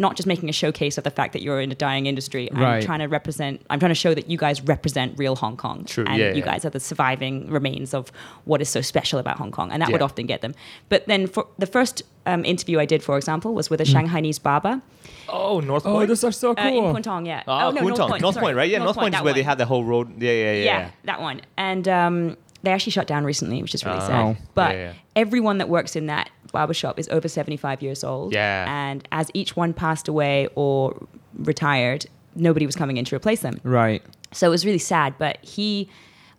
[0.00, 2.50] not just making a showcase of the fact that you're in a dying industry.
[2.52, 2.82] I'm Right.
[2.82, 5.84] trying to represent, I'm trying to show that you guys represent real Hong Kong.
[5.86, 6.44] True, And yeah, you yeah.
[6.44, 8.12] guys are the surviving remains of
[8.44, 9.72] what is so special about Hong Kong.
[9.72, 10.54] And that would often get them.
[10.88, 14.42] But then for the first um, interview I did, for example, was with a Shanghainese
[14.42, 14.80] barber
[15.30, 15.92] Oh, North Point.
[15.94, 16.08] Oh, Point.
[16.08, 16.94] those are so uh, in cool.
[16.94, 17.42] Kwun Tong, yeah.
[17.46, 18.20] Oh, no, Kwun Tong.
[18.20, 18.38] North.
[18.38, 18.70] Point, right?
[18.70, 20.22] Yeah, North, Point, is that where they had the whole road.
[20.22, 20.64] Yeah, yeah, yeah.
[20.64, 21.40] Yeah, that one.
[21.58, 24.06] And um, they actually shut down recently, which is really Oh.
[24.06, 24.36] sad.
[24.54, 24.92] But Yeah, yeah.
[25.16, 28.32] everyone that works in that barbershop is over 75 years old.
[28.32, 28.66] Yeah.
[28.68, 33.60] And as each one passed away or retired, nobody was coming in to replace them.
[33.62, 34.02] Right.
[34.32, 35.14] So it was really sad.
[35.18, 35.88] But he,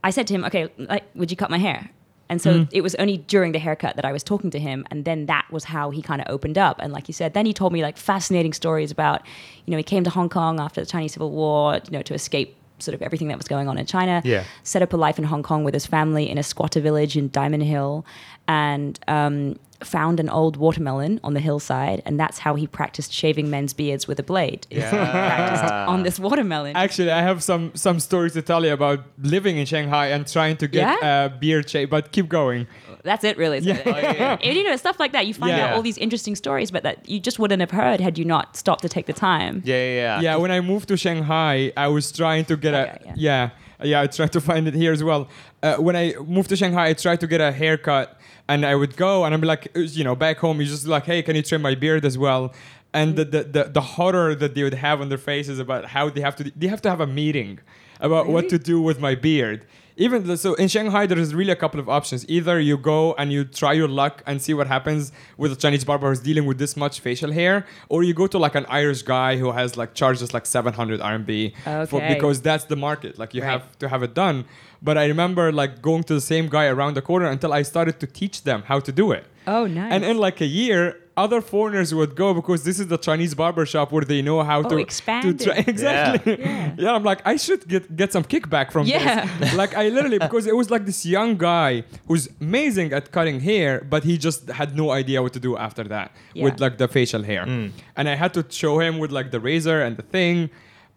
[0.04, 1.90] I said to him, okay, like, would you cut my hair?
[2.30, 4.86] And so it was only during the haircut that I was talking to him.
[4.92, 6.78] And then that was how he kind of opened up.
[6.80, 9.24] And like you said, then he told me like fascinating stories about,
[9.66, 12.14] you know, he came to Hong Kong after the Chinese Civil War, you know, to
[12.14, 14.22] escape sort of everything that was going on in China.
[14.24, 14.44] Yeah.
[14.62, 17.30] Set up a life in Hong Kong with his family in a squatter village in
[17.30, 18.06] Diamond Hill.
[18.48, 23.50] And, um, found an old watermelon on the hillside and that's how he practiced shaving
[23.50, 27.72] men's beards with a blade is he practiced on this watermelon Actually, I have some
[27.76, 31.26] some stories to tell you about living in Shanghai and trying to get Yeah?
[31.26, 31.90] a beard shape.
[31.90, 32.68] But keep going.
[33.04, 33.58] That's it, really.
[33.60, 33.86] isn't it?
[33.86, 34.38] yeah.
[34.42, 35.26] Oh, and, you know, stuff like that.
[35.28, 35.68] You find Yeah.
[35.68, 38.58] out all these interesting stories, but that you just wouldn't have heard had you not
[38.58, 39.62] stopped to take the time.
[39.66, 40.22] Yeah, yeah, yeah.
[40.22, 43.50] Yeah, when I moved to Shanghai, I was trying to get Okay, a yeah.
[43.80, 43.86] yeah.
[43.92, 45.28] yeah, I tried to find it here as well.
[45.62, 48.96] Uh, when I moved to Shanghai, I tried to get a haircut, and I would
[48.96, 51.42] go and I'm like, uh, you know, back home, you just like, hey, can you
[51.44, 52.54] trim my beard as well?
[52.94, 56.10] And the, the, the, the horror that they would have on their faces about how
[56.10, 57.60] they have to they have to have a meeting
[58.00, 59.66] about what to do with my beard.
[59.98, 62.28] Even the, so in Shanghai, there is really a couple of options.
[62.30, 65.84] Either you go and you try your luck and see what happens with a Chinese
[65.84, 69.02] barber who's dealing with this much facial hair, or you go to like an Irish
[69.02, 71.54] guy who has like charges like 700 RMB
[71.90, 73.20] for, because that's the market.
[73.20, 73.50] Like you Right.
[73.52, 74.46] have to have it done.
[74.82, 78.00] But I remember like going to the same guy around the corner until I started
[78.00, 79.26] to teach them how to do it.
[79.48, 79.92] Oh, nice.
[79.94, 83.66] And in like a year, other foreigners would go because this is the Chinese barber
[83.66, 85.40] shop where they know how Oh, to expanded.
[85.40, 86.40] To try, exactly.
[86.40, 86.76] Yeah.
[86.78, 86.94] Yeah.
[86.96, 89.26] I'm like, I should get get some kickback from Yeah.
[89.40, 89.54] this.
[89.64, 93.72] like I literally because it was like this young guy who's amazing at cutting hair,
[93.94, 96.44] but he just had no idea what to do after that Yeah.
[96.46, 97.44] with like the facial hair.
[97.46, 97.72] Mm.
[97.98, 100.50] And I had to show him with like the razor and the thing.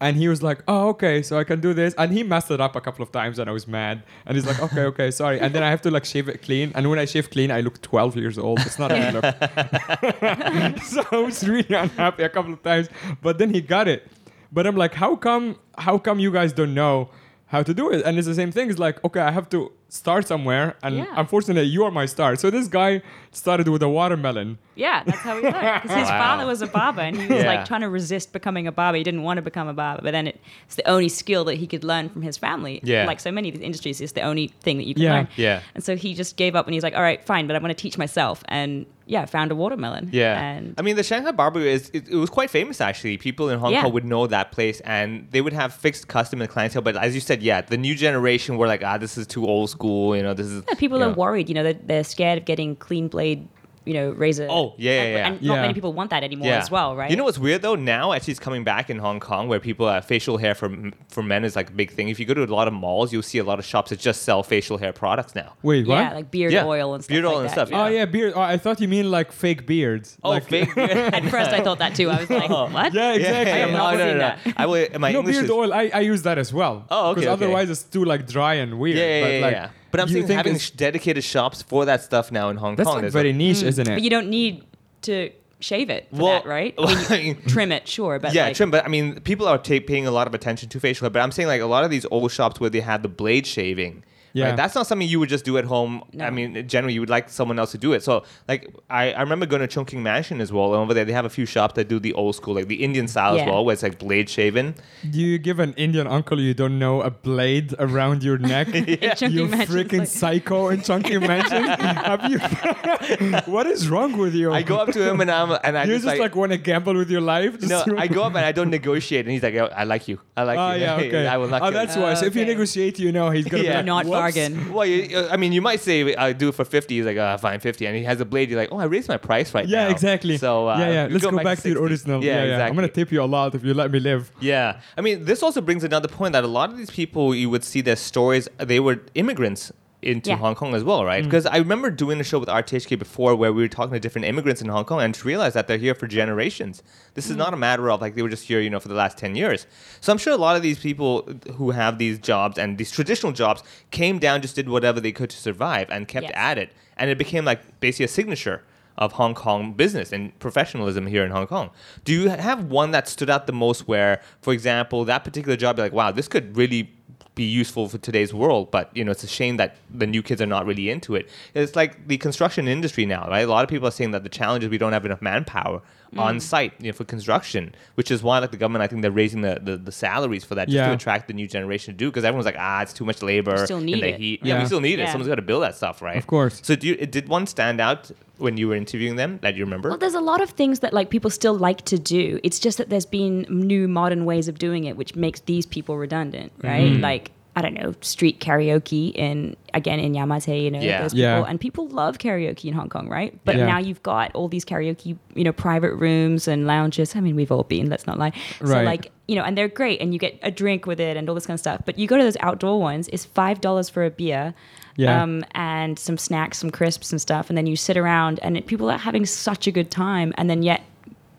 [0.02, 2.60] And he was like, "Oh, okay, so I can do this." And he messed it
[2.60, 4.02] up a couple of times, and I was mad.
[4.26, 6.72] And he's like, "Okay, okay, sorry." And then I have to like shave it clean.
[6.74, 8.58] And when I shave clean, I look 12 years old.
[8.60, 10.82] It's not a good look.
[10.92, 12.88] so I was really unhappy a couple of times.
[13.22, 14.10] But then he got it.
[14.50, 15.56] But I'm like, how come?
[15.78, 17.08] How come you guys don't know
[17.46, 18.04] how to do it?
[18.04, 18.70] And it's the same thing.
[18.70, 21.04] It's like, okay, I have to start somewhere, and Yeah.
[21.16, 22.34] unfortunately, you are my star.
[22.36, 24.56] So this guy started with a watermelon.
[24.74, 25.82] Yeah, that's how he learned.
[25.82, 26.18] Because his Wow.
[26.18, 27.46] father was a barber, and he was Yeah.
[27.46, 28.96] like trying to resist becoming a barber.
[28.96, 31.56] He didn't want to become a barber, but then it, it's the only skill that
[31.56, 32.80] he could learn from his family.
[32.82, 33.04] Yeah.
[33.06, 35.12] like so many of these industries, it's the only thing that you can Yeah.
[35.14, 35.28] learn.
[35.36, 35.60] Yeah.
[35.74, 37.74] And so he just gave up, and he's like, "All right, fine, but I'm going
[37.74, 40.08] to teach myself." And yeah, found a watermelon.
[40.12, 43.18] Yeah, and I mean the Shanghai Barber is it, it was quite famous actually.
[43.18, 43.82] People in Hong Yeah.
[43.82, 46.82] Kong would know that place, and they would have fixed customer clientele.
[46.82, 49.68] But as you said, yeah, the new generation were like, ah, this is too old
[49.70, 49.81] school.
[50.16, 51.48] You know, this is Yeah, people you are worried.
[51.48, 53.48] You know, they're, they're scared of getting clean blade,
[53.84, 54.46] you know, razor.
[54.50, 55.26] Oh, yeah, yeah, and, yeah.
[55.28, 55.60] and not Yeah.
[55.62, 57.10] many people want that anymore as well, right?
[57.10, 57.74] You know what's weird though?
[57.74, 60.70] Now actually it's coming back in Hong Kong where people uh, facial hair for
[61.08, 62.08] for men is like a big thing.
[62.08, 63.98] If you go to a lot of malls, you'll see a lot of shops that
[63.98, 65.54] just sell facial hair products now.
[65.62, 65.96] Wait, what?
[65.96, 67.08] yeah, like beard Yeah, oil and stuff.
[67.12, 67.52] beard like oil and that.
[67.52, 68.32] stuff, Oh yeah, beard.
[68.36, 70.16] Oh, I thought you mean like fake beards.
[70.22, 70.68] Oh, like, fake.
[70.76, 72.08] At first, I thought that too.
[72.10, 72.92] I was like, what?
[72.94, 73.52] Yeah, exactly.
[73.52, 74.18] I have no, not no, no, seen no.
[74.18, 74.38] that.
[74.56, 74.86] I will.
[74.98, 75.72] My no English beard is, oil.
[75.74, 76.86] I, I use that as well.
[76.90, 77.44] Oh, okay, Because okay.
[77.44, 78.98] otherwise it's too like dry and weird.
[78.98, 79.68] Yeah, yeah, but, yeah, like, yeah.
[79.92, 82.56] But I'm you saying think having it's- sh- dedicated shops for that stuff now in
[82.56, 82.96] Hong that's Kong.
[82.96, 83.64] like There's very a- niche, mm.
[83.68, 83.94] isn't it?
[83.94, 84.64] But you don't need
[85.02, 86.74] to shave it for Well, that, right?
[86.78, 88.70] I mean, you trim it, sure, but yeah, like, trim.
[88.72, 91.10] But I mean, people are ta- paying a lot of attention to facial hair.
[91.10, 93.46] But I'm saying like a lot of these old shops where they had the blade
[93.46, 94.02] shaving.
[94.34, 94.46] Yeah.
[94.48, 94.56] Right?
[94.56, 96.02] That's not something you would just do at home.
[96.12, 96.24] No.
[96.24, 98.02] I mean, generally, you would like someone else to do it.
[98.02, 100.72] So, like, I, I remember going to Chungking Mansion as well.
[100.74, 102.82] And over there, they have a few shops that do the old school, like the
[102.82, 104.74] Indian style as well, where it's like blade shaven.
[105.10, 108.68] Do you give an Indian uncle you don't know a blade around your neck?
[108.74, 111.64] in Chungking You Mansion's freaking like- psycho in Chungking Mansion.
[111.64, 112.38] Have you?
[113.46, 114.52] what is wrong with you?
[114.52, 116.58] I go up to him and I'm and I you just, just like, want to
[116.58, 117.58] gamble with your life.
[117.58, 120.08] Just no, I go up and I don't negotiate, and he's like, "Yo, "I like
[120.08, 120.20] you.
[120.36, 120.80] I like Oh you.
[120.82, 121.26] yeah, okay.
[121.26, 122.14] I will not." Oh, kill that's you." why.
[122.14, 123.70] So if you negotiate, you know he's gonna Yeah.
[123.70, 124.72] be like, not "Whoops." Bargain.
[124.72, 126.96] Well, you, I mean, you might say I do it for fifty.
[126.96, 128.50] He's like, uh, fine, fifty, and he has a blade.
[128.50, 129.90] You're like, oh, I raised my price right Yeah, now.
[129.90, 130.36] exactly.
[130.38, 131.08] So uh, yeah, yeah.
[131.10, 131.92] Let's go back, to, your 60.
[131.92, 132.24] original.
[132.24, 132.42] Yeah, Yeah, yeah.
[132.52, 132.68] exactly.
[132.70, 134.30] I'm gonna tip you a lot if you let me live.
[134.40, 137.48] Yeah, I mean, this also brings another point that a lot of these people you
[137.50, 138.48] would see their stories.
[138.58, 139.72] They were immigrants
[140.02, 140.36] into Yeah.
[140.36, 141.06] Hong Kong as well, Mm.
[141.06, 141.24] right?
[141.24, 144.26] Because I remember doing a show with RTHK before where we were talking to different
[144.26, 146.82] immigrants in Hong Kong and to realize that they're here for generations.
[147.14, 147.30] This Mm.
[147.30, 149.16] is not a matter of like they were just here, you know, for the last
[149.16, 149.66] 10 years.
[150.00, 153.32] So I'm sure a lot of these people who have these jobs and these traditional
[153.32, 153.62] jobs
[153.92, 156.32] came down, just did whatever they could to survive and kept Yes.
[156.34, 156.72] at it.
[156.96, 158.62] And it became like basically a signature
[158.98, 161.70] of Hong Kong business and professionalism here in Hong Kong.
[162.04, 165.78] Do you have one that stood out the most where, for example, that particular job,
[165.78, 166.90] you're like, wow, this could really
[167.34, 170.42] be useful for today's world, but you know, it's a shame that the new kids
[170.42, 171.28] are not really into it.
[171.54, 173.40] It's like the construction industry now, right?
[173.40, 175.82] A lot of people are saying that the challenge is we don't have enough manpower
[176.16, 179.10] on site you know, for construction, which is why like the government, I think they're
[179.10, 182.10] raising the, the, the salaries for that just to attract the new generation to do
[182.10, 184.20] because everyone's like, ah, it's too much labor still in the it.
[184.20, 184.40] heat.
[184.42, 185.08] Yeah, we still need it.
[185.08, 186.16] Someone's got to build that stuff, right?
[186.16, 186.60] Of course.
[186.62, 189.88] So do you, did one stand out when you were interviewing them that you remember?
[189.88, 192.40] Well, there's a lot of things that like people still like to do.
[192.42, 195.96] It's just that there's been new modern ways of doing it, which makes these people
[195.96, 196.92] redundant, right?
[197.00, 201.02] Like I don't know, street karaoke in again in Yau Ma Tei, you know, Yeah.
[201.02, 201.44] those people, Yeah.
[201.46, 203.38] and people love karaoke in Hong Kong, right?
[203.44, 203.66] But Yeah.
[203.66, 207.14] now you've got all these karaoke, you know, private rooms and lounges.
[207.14, 208.32] I mean, we've all been, let's not lie.
[208.60, 208.68] Right.
[208.68, 211.28] So like, you know, and they're great, and you get a drink with it and
[211.28, 211.82] all this kind of stuff.
[211.84, 214.54] But you go to those outdoor ones, it's five dollars for a beer.
[214.96, 215.22] Yeah.
[215.22, 218.66] Um, and some snacks, some crisps and stuff, and then you sit around, and it,
[218.66, 220.82] people are having such a good time, and then yet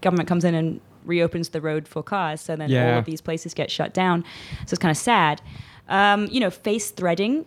[0.02, 3.54] government comes in and reopens the road for cars, so then all of these places
[3.54, 4.24] get shut down.
[4.66, 5.40] So it's kind of sad.
[5.90, 7.46] Um, you know, face threading.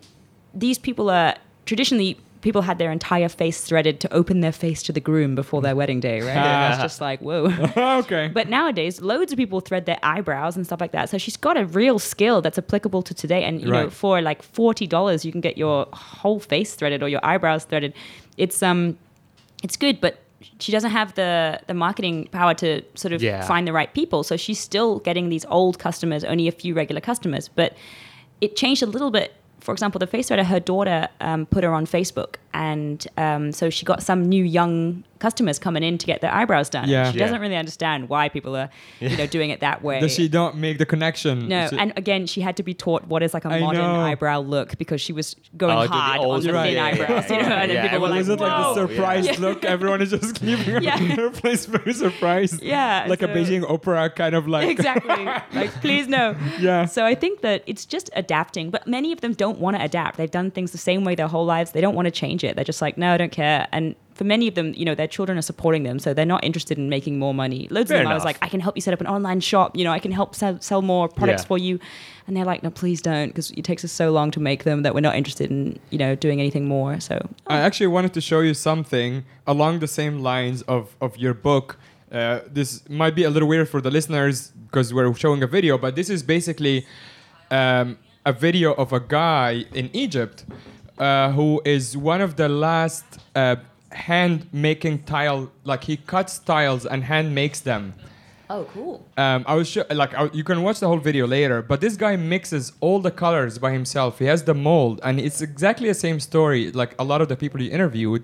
[0.53, 4.93] These people are traditionally people had their entire face threaded to open their face to
[4.93, 6.69] the groom before their wedding day, right?
[6.71, 7.45] It's just like whoa.
[7.99, 8.29] okay.
[8.33, 11.09] But nowadays, loads of people thread their eyebrows and stuff like that.
[11.09, 13.43] So she's got a real skill that's applicable to today.
[13.43, 17.09] And you know, for like forty dollars, you can get your whole face threaded or
[17.09, 17.93] your eyebrows threaded.
[18.37, 18.97] It's um,
[19.63, 20.19] it's good, but
[20.59, 23.45] she doesn't have the the marketing power to sort of Yeah.
[23.47, 24.23] find the right people.
[24.23, 27.49] So she's still getting these old customers, only a few regular customers.
[27.49, 27.75] But
[28.41, 29.33] it changed a little bit.
[29.59, 33.69] For example, the face writer, her daughter um, put her on Facebook, and um, so
[33.69, 36.87] she got some new young customers coming in to get their eyebrows done.
[36.87, 37.11] Yeah.
[37.11, 37.25] She Yeah.
[37.25, 39.99] doesn't really understand why people are, you know, doing it that way.
[39.99, 41.47] Does she don't make the connection?
[41.47, 43.81] no, She- and again, she had to be taught what is like a I modern
[43.81, 43.99] know.
[44.09, 46.73] eyebrow look because she was going Oh, do the hard old on the school- thin
[46.73, 47.81] yeah, yeah, eyebrows, you know, and then yeah.
[47.87, 49.39] people were was like, it like the surprised Yeah.
[49.47, 49.65] look?
[49.65, 50.97] Everyone is just keeping Yeah.
[51.21, 52.61] her face very surprised.
[52.61, 54.67] Yeah, Like a Beijing opera kind of like.
[54.69, 55.25] exactly.
[55.59, 56.35] Like, please no.
[56.59, 56.85] Yeah.
[56.85, 60.17] So I think that it's just adapting, but many of them don't want to adapt.
[60.17, 61.71] They've done things the same way their whole lives.
[61.71, 62.46] They don't want to change it.
[62.55, 63.67] They're just like, no, I don't care.
[63.71, 66.43] And for many of them, you know, their children are supporting them, so they're not
[66.43, 67.67] interested in making more money.
[67.69, 69.39] Loads Fair of them, I was like, I can help you set up an online
[69.39, 69.77] shop.
[69.77, 71.47] You know, I can help sell, sell more products Yeah.
[71.47, 71.79] for you.
[72.25, 74.81] And they're like, no, please don't, because it takes us so long to make them
[74.83, 76.99] that we're not interested in, you know, doing anything more.
[76.99, 81.33] So I actually wanted to show you something along the same lines of, of your
[81.33, 81.77] book.
[82.11, 85.77] Uh, this might be a little weird for the listeners because we're showing a video,
[85.77, 86.85] but this is basically
[87.51, 90.43] um, a video of a guy in Egypt
[90.97, 93.05] uh, who is one of the last
[93.35, 93.57] uh,
[93.91, 97.93] hand making tile, like he cuts tiles and hand makes them.
[98.49, 99.05] Oh, cool.
[99.17, 101.97] Um, I was sure, like, I, you can watch the whole video later, but this
[101.97, 104.19] guy mixes all the colors by himself.
[104.19, 106.71] He has the mold, and it's exactly the same story.
[106.71, 108.23] Like a lot of the people he interviewed,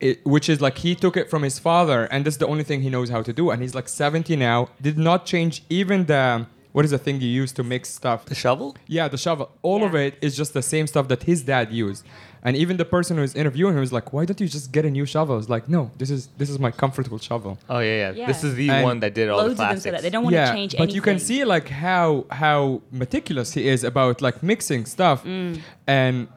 [0.00, 2.80] it, which is like he took it from his father, and that's the only thing
[2.80, 3.50] he knows how to do.
[3.50, 7.28] And he's like 70 now, did not change even the what is the thing you
[7.28, 8.24] use to mix stuff?
[8.26, 8.76] The shovel?
[8.86, 9.50] Yeah, the shovel.
[9.62, 12.04] All of it is just the same stuff that his dad used.
[12.42, 14.86] And even the person who was interviewing him was like, "Why don't you just get
[14.86, 17.80] a new shovel?" I was like, "No, this is this is my comfortable shovel." Oh
[17.80, 18.26] yeah, yeah.
[18.26, 19.92] This is the And one that did all Loads the of them classics.
[19.92, 20.78] that they don't want to change anything.
[20.78, 20.96] but anything.
[20.96, 25.60] you can see like how how meticulous he is about like mixing stuff, Mm.
[25.86, 26.28] and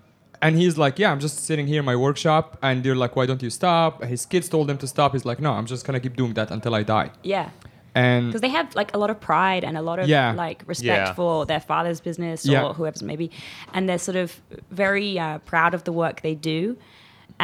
[0.41, 3.25] and he's like, yeah, I'm just sitting here in my workshop, and they're like, why
[3.25, 4.03] don't you stop?
[4.03, 5.13] His kids told him to stop.
[5.13, 7.11] He's like, no, I'm just gonna keep doing that until I die.
[7.23, 7.49] Yeah.
[7.95, 10.33] And because they have like a lot of pride and a lot of Yeah.
[10.33, 11.13] like respect Yeah.
[11.13, 12.63] for their father's business Yeah.
[12.63, 13.29] or whoever's maybe
[13.73, 16.75] and they're sort of very uh, proud of the work they do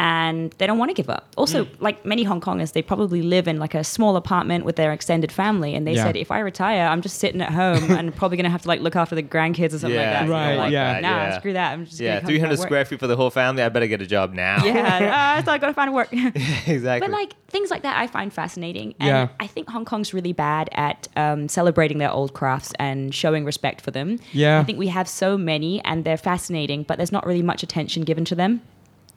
[0.00, 1.68] and they don't want to give up also Mm.
[1.86, 5.30] like many hong kongers they probably live in like a small apartment with their extended
[5.30, 6.04] family and they Yeah.
[6.04, 8.68] said if i retire i'm just sitting at home and probably going to have to
[8.72, 11.00] like look after the grandkids or something Yeah, like that Right, like, yeah.
[11.00, 11.38] nah Yeah.
[11.38, 13.62] screw that i'm just yeah, gonna come 300 square feet for the whole family.
[13.62, 14.64] I better get a job now.
[14.64, 16.08] yeah uh, so i gotta find work
[16.76, 17.00] exactly.
[17.06, 19.28] But like things like that, I find fascinating, and Yeah.
[19.40, 23.80] I think Hong Kong's really bad at um, celebrating their old crafts and showing respect
[23.80, 24.18] for them.
[24.32, 24.60] Yeah.
[24.60, 28.02] I think we have so many, and they're fascinating, but there's not really much attention
[28.04, 28.60] given to them.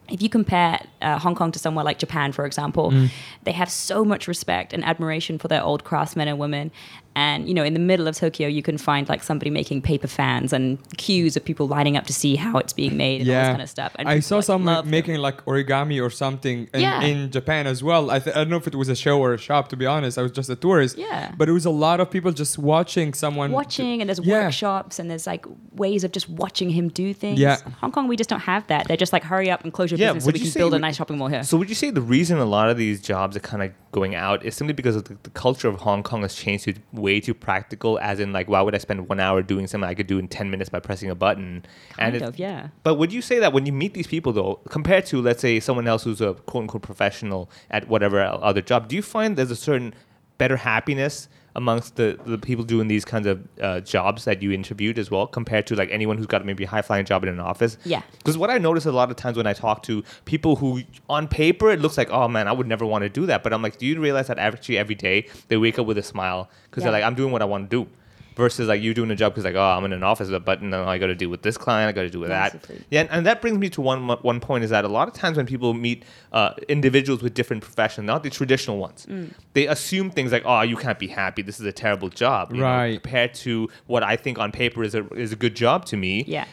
[0.08, 3.10] If you compare uh, Hong Kong to somewhere like Japan, for example, Mm.
[3.44, 6.70] they have so much respect and admiration for their old craftsmen and women.
[7.16, 10.08] And you know, in the middle of Tokyo, you can find like somebody making paper
[10.08, 13.36] fans and queues of people lining up to see how it's being made and all
[13.36, 13.92] this kind of stuff.
[13.98, 14.90] And I saw like, someone love them.
[14.90, 17.02] making like origami or something in, Yeah.
[17.02, 18.10] in Japan as well.
[18.10, 19.86] I, th- I don't know if it was a show or a shop, to be
[19.86, 20.18] honest.
[20.18, 20.98] I was just a tourist.
[20.98, 21.32] Yeah.
[21.36, 23.52] But it was a lot of people just watching someone.
[23.52, 24.42] watching and there's Yeah.
[24.44, 27.38] workshops and there's like ways of just watching him do things.
[27.38, 27.58] Yeah.
[27.80, 28.88] Hong Kong, we just don't have that.
[28.88, 30.52] They're just like, hurry up and close your Yeah, business so would we you can
[30.52, 31.44] say build a nice shopping mall here.
[31.44, 34.14] So would you say the reason a lot of these jobs are kind of going
[34.16, 37.20] out is simply because of the, the culture of Hong Kong has changed to way
[37.20, 37.98] too practical?
[38.00, 40.26] As in, like, why would I spend one hour doing something I could do in
[40.28, 41.64] ten minutes by pressing a button?
[41.96, 42.68] kind it- of, yeah.
[42.82, 45.60] But would you say that when you meet these people, though, compared to let's say
[45.60, 49.50] someone else who's a quote unquote professional at whatever other job, do you find there's
[49.50, 49.94] a certain
[50.38, 54.98] better happiness amongst the, the people doing these kinds of uh, jobs that you interviewed
[54.98, 57.40] as well, compared to like anyone who's got maybe a high flying job in an
[57.40, 57.78] office?
[57.84, 58.02] Yeah.
[58.18, 61.28] Because what I notice a lot of times when I talk to people who, on
[61.28, 63.42] paper, it looks like, oh man, I would never want to do that.
[63.42, 66.02] But I'm like, do you realize that actually every day they wake up with a
[66.02, 66.90] smile because Yeah.
[66.90, 67.90] they're like, I'm doing what I want to do.
[68.36, 70.88] Versus like you doing a job because like oh I'm in an office but now
[70.88, 73.10] I got to deal with this client I got to do with that yeah, and,
[73.10, 75.46] and that brings me to one one point is that a lot of times when
[75.46, 79.32] people meet uh, individuals with different professions, not the traditional ones, Mm.
[79.52, 81.42] they assume things like, "Oh, you can't be happy.
[81.42, 83.00] This is a terrible job." you know, Right.
[83.00, 86.24] compared to what I think on paper is a is a good job to me.
[86.26, 86.46] Yeah.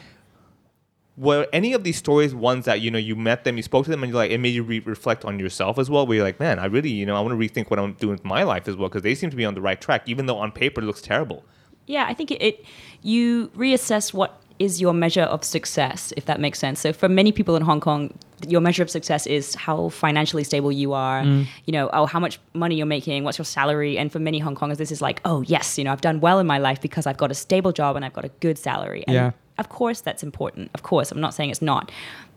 [1.18, 3.90] Were any of these stories ones that you know you met them, you spoke to
[3.90, 6.06] them, and you're like, it made you re- reflect on yourself as well?
[6.06, 8.12] Where you're like, man, I really, you know, I want to rethink what I'm doing
[8.12, 10.24] with my life as well because they seem to be on the right track, even
[10.26, 11.44] though on paper it looks terrible.
[11.92, 12.64] Yeah, I think it, it
[13.02, 16.78] you reassess what is your measure of success, if that makes sense.
[16.80, 20.70] So for many people in Hong Kong, your measure of success is how financially stable
[20.70, 21.22] you are.
[21.22, 21.46] Mm.
[21.66, 24.54] You know, oh, how much money you're making, what's your salary, and for many Hong
[24.54, 27.06] Kongers, this is like, oh yes, you know, I've done well in my life because
[27.06, 29.04] I've got a stable job and I've got a good salary.
[29.06, 29.30] And Yeah.
[29.58, 30.70] of course, that's important.
[30.74, 31.90] Of course, I'm not saying it's not,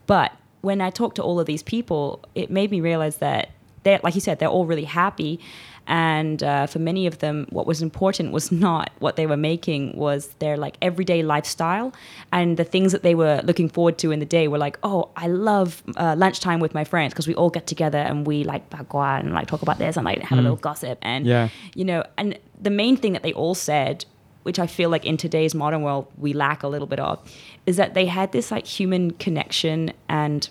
[0.08, 3.52] but when I talked to all of these people, it made me realize that
[3.84, 5.40] they're, like you said, they're all really happy.
[5.88, 9.96] And uh, for many of them, what was important was not what they were making,
[9.96, 11.94] was their like everyday lifestyle
[12.32, 15.10] and the things that they were looking forward to in the day were like, oh,
[15.16, 18.70] I love uh, lunchtime with my friends because we all get together and we like
[18.70, 21.50] bagua and like talk about this and like have a little gossip and Yeah.
[21.76, 22.04] you know.
[22.18, 24.06] And the main thing that they all said
[24.44, 27.18] which I feel like in today's modern world we lack a little bit of,
[27.66, 30.48] is that they had this like human connection and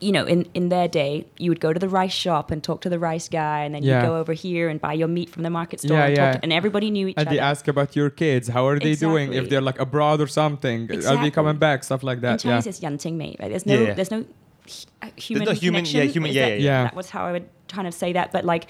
[0.00, 2.80] you know, in, in their day, you would go to the rice shop and talk
[2.82, 4.00] to the rice guy, and then Yeah.
[4.00, 6.24] you'd go over here and buy your meat from the market store, Yeah, and, yeah.
[6.32, 7.36] Talk to, and everybody knew each And other.
[7.36, 8.48] And they ask about your kids.
[8.48, 9.32] How are they doing?
[9.34, 11.84] If they're like abroad or something, are they coming back?
[11.84, 12.44] Stuff like in that.
[12.44, 12.52] Yeah.
[12.52, 13.36] Chinese, it's yanting mate.
[13.40, 13.50] Right?
[13.50, 13.94] There's no, Yeah, yeah.
[13.94, 14.26] there's no hu-
[15.02, 16.82] uh, human, no human- yeah, human- yeah, that, yeah, yeah.
[16.84, 18.32] That was how I would kind of say that.
[18.32, 18.66] But like,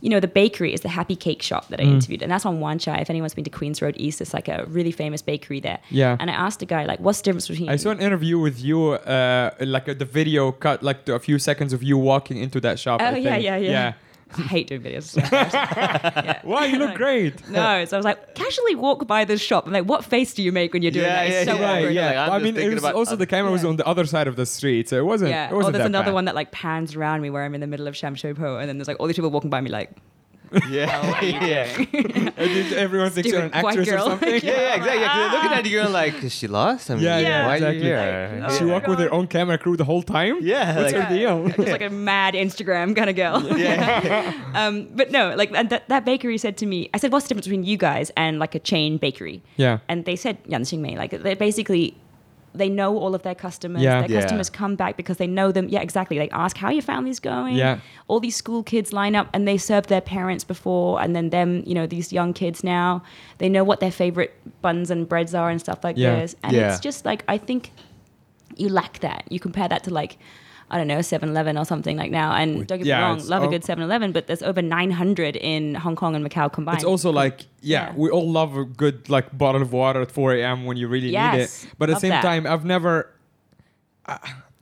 [0.00, 1.92] you know, the bakery is the Happy Cake Shop that I Mm.
[1.94, 2.98] interviewed, and that's on Wan Chai.
[2.98, 5.78] If anyone's been to Queens Road East, it's like a really famous bakery there.
[5.90, 6.16] Yeah.
[6.20, 8.62] And I asked the guy like, "What's the difference between?" I saw an interview with
[8.62, 12.60] you, uh, like uh, the video cut, like a few seconds of you walking into
[12.60, 13.00] that shop.
[13.02, 13.44] Oh yeah, think.
[13.44, 13.92] yeah, yeah,
[14.36, 15.04] I hate doing videos.
[15.04, 16.40] So yeah.
[16.44, 17.48] Wow, you look great.
[17.48, 19.66] No, so I was like, casually walk by this shop.
[19.66, 21.26] I'm like, what face do you make when you're doing Yeah, that?
[21.26, 21.94] It's yeah, so yeah, awkward.
[21.94, 22.06] Yeah.
[22.06, 24.26] Like, I'm I mean, it was also other- the camera was on the other side
[24.26, 25.30] of the street, so it wasn't.
[25.30, 25.48] Yeah.
[25.50, 26.14] It wasn't oh, there's that another bad.
[26.14, 28.56] one that like pans around me where I'm in the middle of Sham Shui Po,
[28.58, 29.90] and then there's like all these people walking by me like,
[30.70, 31.66] Yeah, yeah.
[32.36, 34.06] And everyone thinks you're an actress or girl.
[34.06, 34.28] something.
[34.34, 35.00] Yeah, yeah, exactly.
[35.00, 36.90] Yeah, 'cause they're looking at you going like, is she lost?
[36.90, 37.78] I mean, Yeah, yeah, why exactly.
[37.78, 37.84] are you
[38.34, 38.40] here?
[38.42, 40.38] Like, She walked with her own camera crew the whole time.
[40.40, 41.44] Yeah, what's like- her deal?
[41.44, 43.58] I'm just like a mad Instagram kind of girl.
[43.58, 44.32] yeah.
[44.54, 47.28] um, but no, like and that, that bakery said to me, I said, what's the
[47.30, 49.42] difference between you guys and like a chain bakery?
[49.56, 49.78] Yeah.
[49.88, 51.96] And they said Yanxing Mei, like they basically
[52.56, 53.82] they know all of their customers.
[53.82, 54.00] Yeah.
[54.00, 54.20] Their Yeah.
[54.22, 55.68] customers come back because they know them.
[55.68, 56.18] Yeah, exactly.
[56.18, 57.54] They ask how your family's going.
[57.56, 57.78] Yeah.
[58.08, 61.62] All these school kids line up and they served their parents before and then them,
[61.66, 63.02] you know, these young kids now,
[63.38, 64.32] they know what their favorite
[64.62, 66.16] buns and breads are and stuff like Yeah.
[66.16, 66.34] this.
[66.42, 66.70] And Yeah.
[66.70, 67.72] it's just like I think
[68.56, 69.24] you lack that.
[69.28, 70.18] You compare that to like
[70.70, 72.32] I don't know, 7-Eleven or something like now.
[72.34, 75.76] And don't get Yeah, me wrong, love a good 7-Eleven, but there's over 900 in
[75.76, 76.78] Hong Kong and Macau combined.
[76.78, 77.94] It's also like, yeah, Yeah.
[77.96, 80.64] we all love a good like bottle of water at 4 a.m.
[80.64, 81.66] when you really need it.
[81.78, 82.22] But at the same that.
[82.22, 83.12] time, I've never.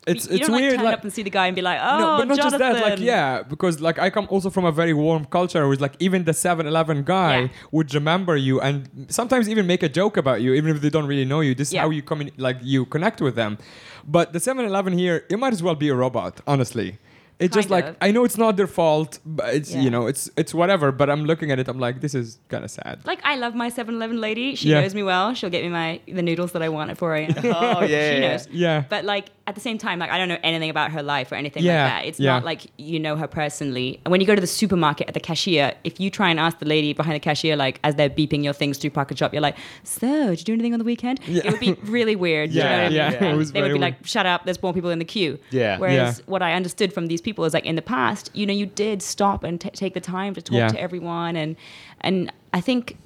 [0.06, 0.72] It's you it's don't weird.
[0.72, 2.36] like turn like, up and see the guy and be like, oh, no, but not
[2.36, 2.58] Jonathan.
[2.58, 2.82] just that.
[2.90, 5.94] Like, oh, yeah, because like I come also from a very warm culture, with like
[5.98, 7.48] even the 7-Eleven guy Yeah.
[7.72, 11.06] would remember you and sometimes even make a joke about you, even if they don't
[11.06, 11.54] really know you.
[11.54, 13.58] This is how you come in, like you connect with them.
[14.06, 16.98] But the 7-Eleven here, it might as well be a robot, honestly.
[17.40, 17.96] It's just Kind like of.
[18.00, 19.80] I know it's not their fault, but it's Yeah.
[19.82, 20.92] you know it's it's whatever.
[20.92, 23.00] But I'm looking at it, I'm like, this is kind of sad.
[23.04, 24.54] Like I love my 7-Eleven lady.
[24.54, 24.80] She Yeah.
[24.80, 25.34] knows me well.
[25.34, 27.34] She'll get me my the noodles that I want at 4 a.m.
[27.44, 28.48] Oh, yeah, she yeah, knows.
[28.52, 28.84] Yeah.
[28.88, 31.34] But like at the same time, like I don't know anything about her life or
[31.34, 32.06] anything Yeah, like that.
[32.08, 32.32] It's yeah.
[32.34, 34.00] not like you know her personally.
[34.04, 36.60] And when you go to the supermarket at the cashier, if you try and ask
[36.60, 39.56] the lady behind the cashier, like as they're beeping your things through ParknShop, you're like,
[39.82, 41.42] "So, did you do anything on the weekend?" Yeah.
[41.46, 42.52] It would be really weird.
[42.52, 42.96] you Yeah, know what I mean?
[42.96, 44.44] yeah, it was they would very be like, "Shut up!
[44.44, 45.78] There's more people in the queue." Yeah.
[45.78, 46.24] Whereas Yeah.
[46.26, 49.02] what I understood from these people is like in the past, you know, you did
[49.02, 50.68] stop and t- take the time to talk Yeah.
[50.68, 51.56] to everyone, and
[52.02, 52.96] and I think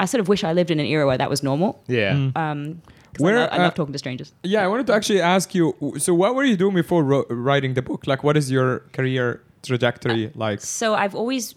[0.00, 1.80] I sort of wish I lived in an era where that was normal.
[1.86, 2.12] Yeah.
[2.14, 2.36] Mm.
[2.36, 2.82] Um,
[3.14, 4.32] 'cause Where, I, love, I uh, love talking to strangers.
[4.42, 5.74] Yeah, I wanted to actually ask you.
[5.98, 8.06] So, what were you doing before ro- writing the book?
[8.06, 10.60] Like, what is your career trajectory like?
[10.60, 11.54] So I've always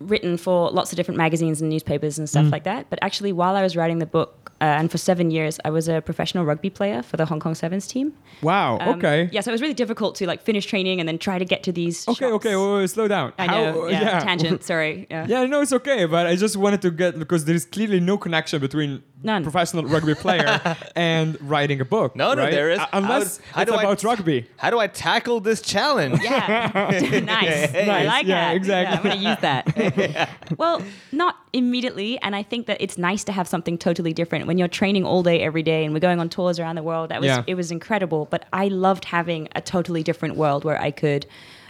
[0.00, 2.52] written for lots of different magazines and newspapers and stuff Mm.
[2.52, 2.90] like that.
[2.90, 5.88] But actually, while I was writing the book, uh, and for seven years, I was
[5.88, 8.12] a professional rugby player for the Hong Kong Sevens team.
[8.42, 8.78] Wow.
[8.80, 9.28] Um, okay.
[9.32, 11.62] Yeah, so it was really difficult to like finish training and then try to get
[11.64, 12.06] to these.
[12.08, 12.24] Okay.
[12.30, 12.32] shots.
[12.46, 12.56] Okay.
[12.56, 13.32] Wait, wait, slow down.
[13.38, 13.88] I How- know.
[13.88, 14.62] yeah, Tangent.
[14.72, 15.06] Sorry.
[15.10, 15.26] Yeah.
[15.28, 18.16] Yeah, no, it's okay, but I just wanted to get because there is clearly no
[18.18, 19.42] connection between None.
[19.42, 20.60] professional rugby player
[20.94, 22.14] and writing a book.
[22.16, 22.50] No, no, right?
[22.52, 22.78] there is.
[22.78, 24.48] Uh, How unless would- how it's do I- about rugby.
[24.56, 26.20] How do I tackle this challenge?
[26.22, 26.70] Yeah,
[27.24, 27.74] nice.
[27.74, 28.06] I Nice.
[28.06, 28.56] like Yeah, that.
[28.56, 28.96] exactly.
[28.96, 30.30] I'm going to use that.
[30.58, 30.82] well,
[31.12, 34.68] not immediately, and I think that it's nice to have something totally different when you're
[34.68, 37.10] training all day, every day, and we're going on tours around the world.
[37.10, 37.42] That was Yeah.
[37.46, 38.26] it was incredible.
[38.30, 41.26] But I loved having a totally different world where I could,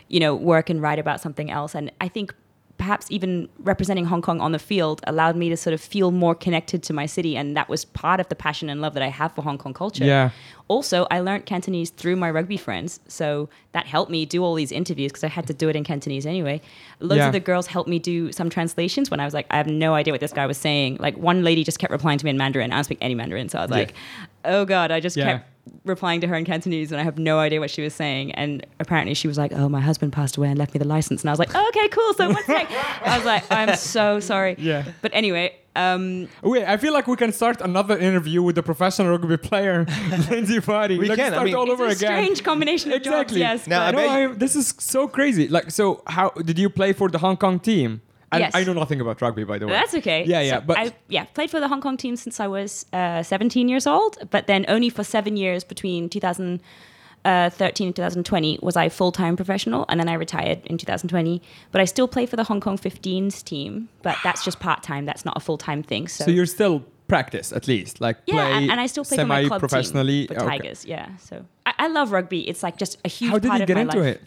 [0.09, 1.75] you know, work and write about something else.
[1.75, 2.35] And I think
[2.79, 6.35] perhaps even representing Hong Kong on the field allowed me to sort of feel more
[6.35, 9.09] connected to my city, and that was part of the passion and love that I
[9.09, 10.05] have for Hong Kong culture.
[10.05, 10.31] Yeah.
[10.69, 14.73] Also, I learned Cantonese through my rugby friends, so that helped me do all these
[14.73, 16.61] interviews because I had to do it in Cantonese anyway.
[17.01, 17.27] Loads Yeah.
[17.29, 19.95] of the girls helped me do some translations when I was like, I have no
[19.95, 20.97] idea what this guy was saying.
[21.01, 22.73] Like one lady just kept replying to me in Mandarin.
[22.73, 23.77] I don't speak any Mandarin, so I was Yeah.
[23.77, 23.95] like,
[24.45, 25.25] oh god, I just Yeah.
[25.39, 25.49] kept
[25.85, 28.33] replying to her in Cantonese and I have no idea what she was saying.
[28.33, 31.23] And apparently she was like, oh, my husband passed away and left me the license.
[31.23, 32.15] And I was like, okay, cool.
[32.15, 32.69] So one sec.
[33.03, 34.57] I was like, I'm so sorry.
[34.67, 34.85] Yeah.
[35.03, 39.11] But anyway, um, Wait, I feel like we can start another interview with the professional
[39.13, 39.85] rugby player,
[40.31, 40.99] Lindsay Varty.
[40.99, 41.97] We Let's can, I start mean- all it's over a again.
[41.99, 43.41] strange combination of Exactly.
[43.41, 43.61] jobs.
[43.61, 43.67] Yes.
[43.69, 45.47] Now, I but- no, I, this is so crazy.
[45.49, 48.01] Like, so how did you play for the Hong Kong team?
[48.37, 48.55] I, Yes.
[48.55, 49.73] I know nothing about rugby, by the way.
[49.73, 50.25] That's okay.
[50.25, 52.87] Yeah, yeah, So but I yeah played for the Hong Kong team since I was
[52.93, 56.09] uh, 17 years old, but then only for seven years between
[57.25, 61.43] 2013 and 2020 was I full time professional, and then I retired in 2020.
[61.73, 65.07] But I still play for the Hong Kong 15s team, but that's just part time.
[65.07, 66.09] That's not a full time thing.
[66.09, 69.17] So, so you're still practice at least, like yeah, play and, and I still play
[69.19, 70.27] for my club semi-professionally.
[70.27, 70.59] team for Okay.
[70.59, 70.85] Tigers.
[70.85, 72.49] Yeah, so I, I love rugby.
[72.49, 74.17] It's like just a huge How did you get into life.
[74.17, 74.23] it?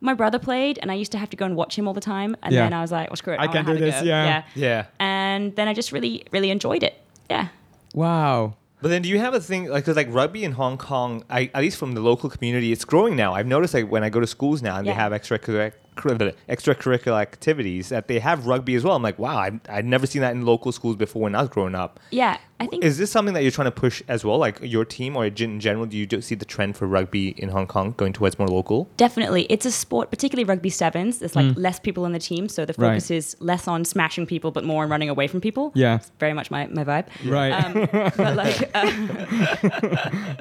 [0.00, 2.00] My brother played, and I used to have to go and watch him all the
[2.00, 2.36] time.
[2.42, 2.62] And Yeah.
[2.64, 4.00] then I was like, "Well, screw it, I I, can wanna do have a this,
[4.02, 4.42] go." yeah.
[4.54, 4.84] Yeah.
[5.00, 6.94] And then I just really, really enjoyed it.
[7.30, 7.48] Yeah.
[7.94, 8.54] Wow.
[8.82, 11.50] But then, do you have a thing like because like rugby in Hong Kong, I,
[11.54, 13.32] at least from the local community, it's growing now.
[13.34, 14.92] I've noticed like when I go to schools now and Yeah.
[14.92, 18.96] they have extracurricular cur- the extracurricular activities that they have rugby as well.
[18.96, 21.48] I'm like, wow, I'd, I'd never seen that in local schools before when I was
[21.50, 21.98] growing up.
[22.10, 24.84] Yeah, I think Is this something that you're trying to push as well, like your
[24.84, 25.84] team or in general?
[25.86, 28.88] Do you see the trend for rugby in Hong Kong going towards more local?
[28.96, 29.46] Definitely.
[29.50, 31.18] It's a sport, particularly rugby sevens.
[31.18, 31.58] There's like Mm.
[31.58, 32.88] less people on the team, so the Right.
[32.92, 35.70] focus is less on smashing people, but more on running away from people.
[35.74, 35.96] Yeah.
[35.96, 37.06] It's very much my, my vibe.
[37.26, 37.50] Right.
[37.52, 38.90] Um, but like, uh,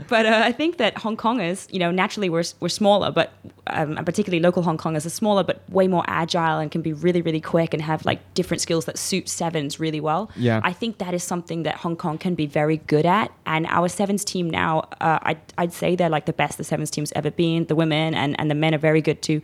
[0.08, 3.34] but uh, I think that Hong Kongers, you know, naturally we're, we're smaller, but
[3.68, 7.22] um, particularly local Hong Kongers are smaller, but way more agile and can be really,
[7.22, 10.30] really quick and have like different skills that suit sevens really well.
[10.36, 10.62] Yeah.
[10.64, 13.32] I think that is something that Hong Kong can be very good at.
[13.46, 16.92] And our sevens team now, uh, I'd, I'd say they're like the best the sevens
[16.92, 17.66] team's ever been.
[17.66, 19.42] The women and, and the men are very good too.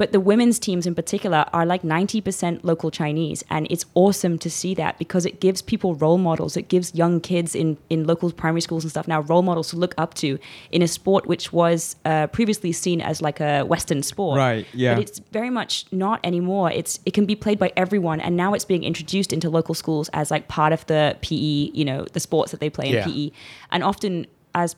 [0.00, 3.44] But the women's teams in particular are like 90% local Chinese.
[3.50, 6.56] And it's awesome to see that because it gives people role models.
[6.56, 9.76] It gives young kids in, in local primary schools and stuff now role models to
[9.76, 10.38] look up to
[10.72, 14.38] in a sport which was uh, previously seen as like a Western sport.
[14.38, 14.94] Right, yeah.
[14.94, 16.70] But it's very much not anymore.
[16.70, 20.08] It's it can be played by everyone, and now it's being introduced into local schools
[20.14, 23.04] as like part of the PE, you know, the sports that they play in Yeah.
[23.04, 23.32] PE,
[23.70, 24.76] and often as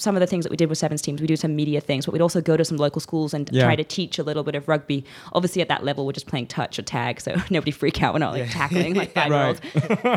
[0.00, 2.06] some of the things that we did with sevens teams, we do some media things,
[2.06, 3.64] but we'd also go to some local schools and Yeah.
[3.64, 5.04] try to teach a little bit of rugby.
[5.34, 8.14] Obviously, at that level, we're just playing touch or tag, so nobody freak out.
[8.14, 9.60] We're not like tackling like five year olds,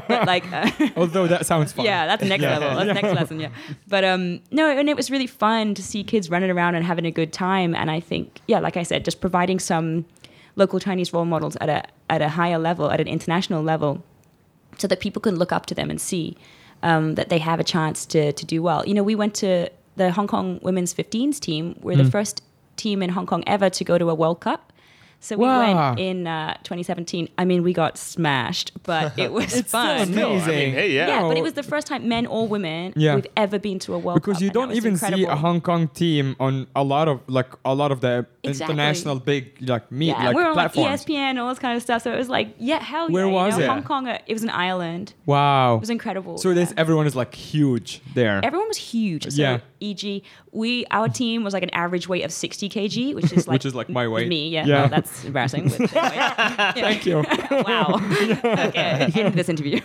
[0.08, 0.52] but like.
[0.52, 1.86] Uh, Although that sounds fun.
[1.86, 2.70] yeah, that's next level.
[2.86, 3.40] That's next lesson.
[3.42, 3.50] Yeah,
[3.88, 7.06] but um, no, and it was really fun to see kids running around and having
[7.06, 7.76] a good time.
[7.76, 10.06] And I think, yeah, like I said, just providing some
[10.56, 14.04] local Chinese role models at a at a higher level, at an international level,
[14.78, 16.38] so that people can look up to them and see
[16.84, 18.84] um, that they have a chance to to do well.
[18.88, 21.76] You know, we went to the Hong Kong women's 15s team.
[21.82, 22.04] We're Hmm.
[22.04, 22.42] the first
[22.76, 24.73] team in Hong Kong ever to go to a World Cup.
[25.24, 25.60] So we Wow.
[25.96, 27.30] went in uh, 2017.
[27.38, 30.16] I mean, we got smashed, but it was It's still amazing.
[30.16, 31.08] No, I mean, hey, yeah.
[31.08, 33.16] Yeah, but it was the first time men or women Yeah.
[33.16, 34.24] we've ever been to a World Cup.
[34.26, 35.36] because you don't was even see a.
[35.36, 38.74] Hong Kong team on a lot of like a lot of the Exactly.
[38.74, 40.74] international big like meet Yeah, like we were on like.
[40.74, 42.02] ESPN and all this kind of stuff.
[42.02, 43.30] So it was like, yeah, hell Where yeah.
[43.30, 43.68] you was know, it?
[43.70, 44.08] Hong Kong.
[44.10, 45.14] uh, It was an island.
[45.26, 45.76] Wow.
[45.76, 46.38] It was incredible.
[46.38, 48.42] so this everyone is like huge there.
[48.44, 49.24] Everyone was huge.
[49.32, 49.60] So, Yeah.
[49.84, 53.56] e.g., we our team was like an average weight of 60 kg, which is like
[53.56, 54.28] Which is like my weight.
[54.28, 54.66] Me, yeah.
[54.66, 54.82] Yeah.
[54.82, 55.66] Well, that's embarrassing.
[55.66, 55.92] With.
[55.92, 57.18] Thank you.
[57.52, 58.00] wow.
[58.44, 59.80] okay, end of this interview.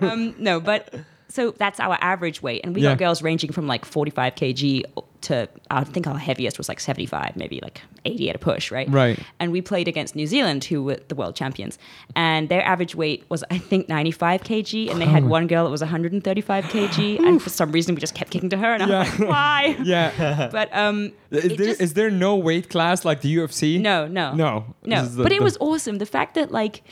[0.00, 0.94] um, no, but
[1.28, 2.90] so that's our average weight, and we Yeah.
[2.90, 4.82] got girls ranging from like 45 kg
[5.22, 8.88] to I think our heaviest was like 75, maybe like 80 at a push, right?
[8.88, 9.18] Right.
[9.40, 11.78] And we played against New Zealand, who were the world champions,
[12.14, 15.70] and their average weight was I think 95 kg, and they had one girl that
[15.70, 18.88] was 135 kg, and for some reason we just kept kicking to her, and I'm
[18.90, 18.98] Yeah.
[19.00, 19.76] like, why?
[19.82, 20.48] yeah.
[20.52, 23.80] But um, Is there, just- is there no weight class like the UFC?
[23.80, 24.64] no, no, No.
[24.84, 25.04] no.
[25.06, 25.98] The- but it was awesome.
[25.98, 26.82] The fact that like,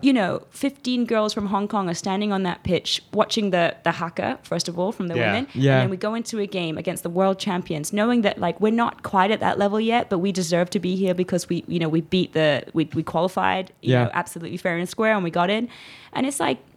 [0.00, 3.92] you know, 15 girls from Hong Kong are standing on that pitch watching the the
[3.92, 5.26] haka first of all from the Yeah.
[5.32, 5.72] women, Yeah.
[5.74, 8.72] and then we go into a game against the world champions, knowing that like we're
[8.72, 11.78] not quite at that level yet, but we deserve to be here because we you
[11.78, 14.04] know we beat the we we qualified, you Yeah.
[14.04, 15.68] know, absolutely fair and square, and we got in,
[16.12, 16.67] and it's like we-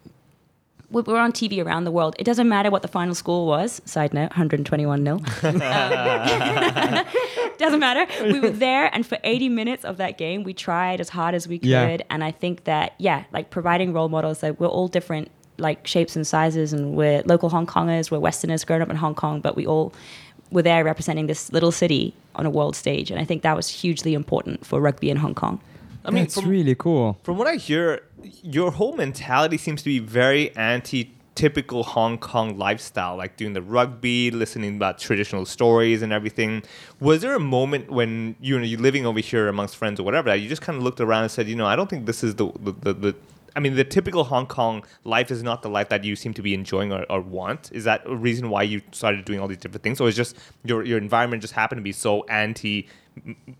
[0.92, 2.16] we're on TV around the world.
[2.20, 3.82] It doesn't matter what the final score was.
[3.86, 5.18] Side note, 121 nil.
[7.58, 8.06] doesn't matter.
[8.32, 11.48] We were there, and for 80 minutes of that game, we tried as hard as
[11.48, 11.70] we could.
[11.70, 11.98] Yeah.
[12.10, 16.16] And I think that, yeah, like providing role models, like we're all different, like shapes
[16.16, 19.56] and sizes, and we're local Hong Kongers, we're Westerners grown up in Hong Kong, but
[19.56, 19.94] we all
[20.52, 23.10] were there representing this little city on a world stage.
[23.10, 25.62] And I think that was hugely important for rugby in Hong Kong.
[26.04, 27.20] I mean, it's really cool.
[27.24, 32.58] from what I hear, your whole mentality seems to be very anti typical Hong Kong
[32.58, 36.62] lifestyle, like doing the rugby, listening about traditional stories and everything.
[37.00, 40.30] Was there a moment when you know you're living over here amongst friends or whatever
[40.30, 42.24] that you just kind of looked around and said, you know, I don't think this
[42.24, 43.16] is the the, the, the
[43.56, 46.42] I mean, the typical Hong Kong life is not the life that you seem to
[46.42, 47.70] be enjoying or, or want.
[47.74, 50.38] Is that a reason why you started doing all these different things, or is just
[50.64, 52.88] your your environment just happened to be so anti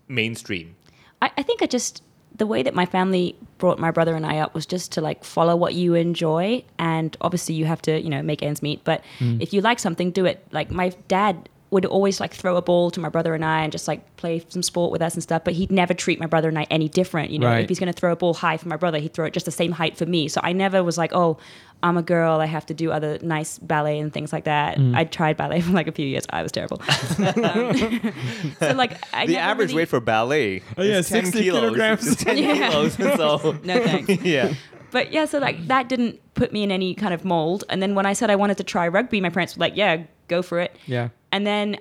[0.08, 0.76] mainstream?
[1.20, 2.02] I, I think I just
[2.36, 5.24] the way that my family brought my brother and I up was just to like
[5.24, 8.82] follow what you enjoy, and obviously you have to you know make ends meet.
[8.84, 9.40] But mm.
[9.40, 10.46] if you like something, do it.
[10.52, 13.72] Like my dad would always like throw a ball to my brother and I and
[13.72, 15.42] just like play some sport with us and stuff.
[15.44, 17.30] But he'd never treat my brother and I any different.
[17.30, 17.64] You know, Right.
[17.64, 19.52] if he's gonna throw a ball high for my brother, he'd throw it just the
[19.52, 20.28] same height for me.
[20.28, 21.38] So I never was like, oh.
[21.84, 22.38] I'm a girl.
[22.38, 24.78] I have to do other nice ballet and things like that.
[24.94, 26.24] I tried ballet for like a few years.
[26.30, 26.80] I was terrible.
[26.86, 28.12] But, um,
[28.60, 31.60] so like, I the average really- weight for ballet Oh, yeah, is 10 60 kilos.
[31.60, 32.06] kilograms.
[32.06, 32.68] It's 10 Yeah.
[32.70, 32.94] kilos.
[32.94, 34.22] So, No thanks.
[34.22, 34.54] yeah.
[34.92, 37.64] But yeah, so like that didn't put me in any kind of mold.
[37.68, 40.04] And then when I said I wanted to try rugby, my parents were like, yeah,
[40.28, 40.76] go for it.
[40.86, 41.08] Yeah.
[41.32, 41.78] And then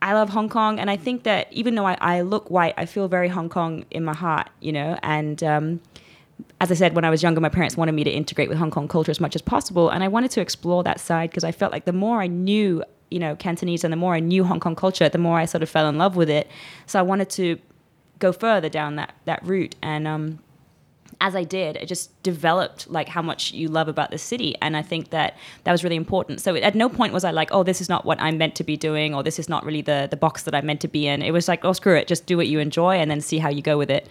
[0.00, 0.78] I love Hong Kong.
[0.78, 3.84] And I think that even though I, I look white, I feel very Hong Kong
[3.90, 4.98] in my heart, you know?
[5.02, 5.80] And um,
[6.60, 8.70] as I said, when I was younger, my parents wanted me to integrate with Hong
[8.70, 9.90] Kong culture as much as possible.
[9.90, 12.84] And I wanted to explore that side because I felt like the more I knew,
[13.10, 15.62] you know, Cantonese and the more I knew Hong Kong culture, the more I sort
[15.62, 16.48] of fell in love with it.
[16.86, 17.58] So I wanted to
[18.18, 20.38] go further down that that route and um
[21.20, 24.76] as I did, it just developed like how much you love about the city, and
[24.76, 26.40] I think that that was really important.
[26.40, 28.64] So at no point was I like, "Oh, this is not what I'm meant to
[28.64, 31.06] be doing," or "This is not really the the box that I'm meant to be
[31.06, 33.38] in." It was like, "Oh, screw it, just do what you enjoy, and then see
[33.38, 34.08] how you go with it."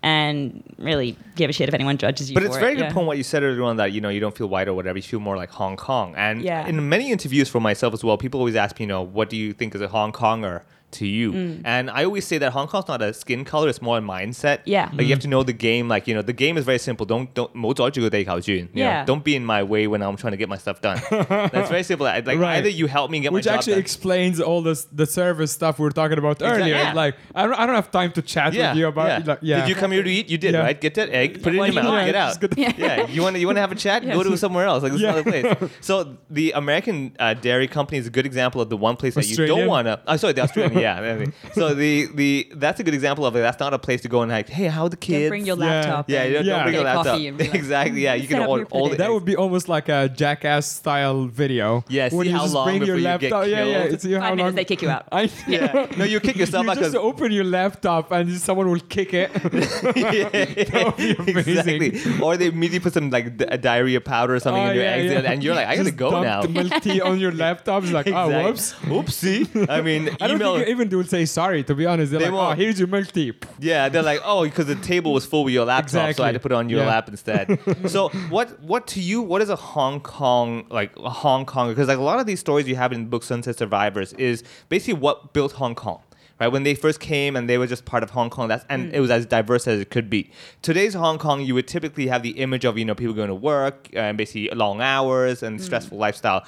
[0.00, 2.34] And really give a shit if anyone judges you.
[2.34, 2.60] But it's it.
[2.60, 2.92] very good Yeah.
[2.92, 4.96] point what you said earlier on that you know you don't feel white or whatever
[4.96, 6.66] you feel more like Hong Kong and Yeah.
[6.68, 9.36] in many interviews for myself as well people always ask me you know what do
[9.36, 10.62] you think is a Hong Konger
[10.92, 11.32] to you.
[11.32, 11.62] Mm.
[11.64, 14.60] And I always say that Hong Kong's not a skin color; it's more a mindset.
[14.64, 15.88] Yeah, like you have to know the game.
[15.88, 17.06] Like you know, the game is very simple.
[17.06, 17.54] Don't don't
[18.74, 19.04] yeah.
[19.04, 21.00] Don't be in my way when I'm trying to get my stuff done.
[21.10, 22.04] That's very simple.
[22.06, 22.58] Like right.
[22.58, 23.80] either you help me get Which my which actually done.
[23.80, 26.62] explains all this the service stuff we were talking about exactly.
[26.62, 26.76] earlier.
[26.76, 26.92] Yeah.
[26.92, 28.70] Like I don't, I don't have time to chat yeah.
[28.70, 29.08] with you about.
[29.08, 29.32] Yeah.
[29.32, 29.60] Like, yeah.
[29.60, 30.28] Did you come here to eat?
[30.28, 30.78] You did, right?
[30.80, 32.58] Get that egg, put it in your mouth, get out.
[32.58, 33.06] Yeah.
[33.08, 34.04] You want to you want to have a chat?
[34.04, 34.82] Go to somewhere else.
[34.82, 35.14] Like this yeah.
[35.14, 35.70] another place.
[35.80, 39.36] So the American uh, dairy company is a good example of the one place Australian?
[39.36, 40.00] that you don't want to.
[40.06, 40.77] I uh, sorry, the Australian.
[40.86, 41.24] yeah.
[41.52, 43.40] So the the that's a good example of it.
[43.40, 45.22] That's not a place to go and like, hey, how are the kids?
[45.22, 46.08] Don't bring your laptop.
[46.08, 46.54] yeah, and you don't, Yeah.
[46.56, 47.06] don't bring your laptop.
[47.06, 48.00] coffee and like, exactly.
[48.02, 51.26] Yeah, mm, you can up all, the that would be almost like a jackass style
[51.26, 51.84] video.
[51.88, 53.48] Yeah, when see you how just long bring your before you get laptop.
[53.48, 53.86] Yeah, yeah.
[53.88, 54.00] killed.
[54.00, 55.06] See how Five long minutes, they kick you out.
[55.12, 55.86] I yeah.
[55.96, 59.30] No, you kick yourself you out just open your laptop and someone will kick it.
[59.44, 61.82] amazing.
[61.82, 62.20] exactly.
[62.22, 64.90] Or they immediately put some like di- diarrhea powder or something Oh, in your yeah,
[64.90, 65.30] eggs, yeah.
[65.32, 66.42] and you're like, I gotta go now.
[66.42, 67.82] The milk tea on your laptop.
[67.82, 68.74] It's like, oh, whoops.
[68.84, 69.68] Oopsie.
[69.68, 70.56] I mean, I don't email.
[70.72, 71.62] even they will say sorry.
[71.64, 72.58] To be honest, they're They like, oh, won't.
[72.58, 73.32] oh, here's your milk tea.
[73.58, 76.32] Yeah, they're like, oh, because the table was full with your laptop, so I had
[76.34, 76.86] to put it on your Yeah.
[76.88, 77.58] lap instead.
[77.90, 81.68] so, what, what to you, what is a Hong Kong like a Hong Kong?
[81.68, 84.44] Because like a lot of these stories you have in the book Sunset Survivors is
[84.68, 86.00] basically what built Hong Kong.
[86.40, 88.94] Right when they first came and they were just part of Hong Kong, that's and
[88.94, 90.30] it was as diverse as it could be.
[90.62, 93.34] Today's Hong Kong, you would typically have the image of you know people going to
[93.34, 96.44] work and basically long hours and stressful lifestyle.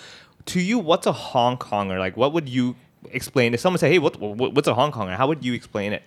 [0.46, 1.98] To you, what's a Hong Konger?
[1.98, 2.76] Like, what would you
[3.10, 5.92] explain if someone say, "Hey, what, what what's a Hong Konger?" How would you explain
[5.92, 6.02] it?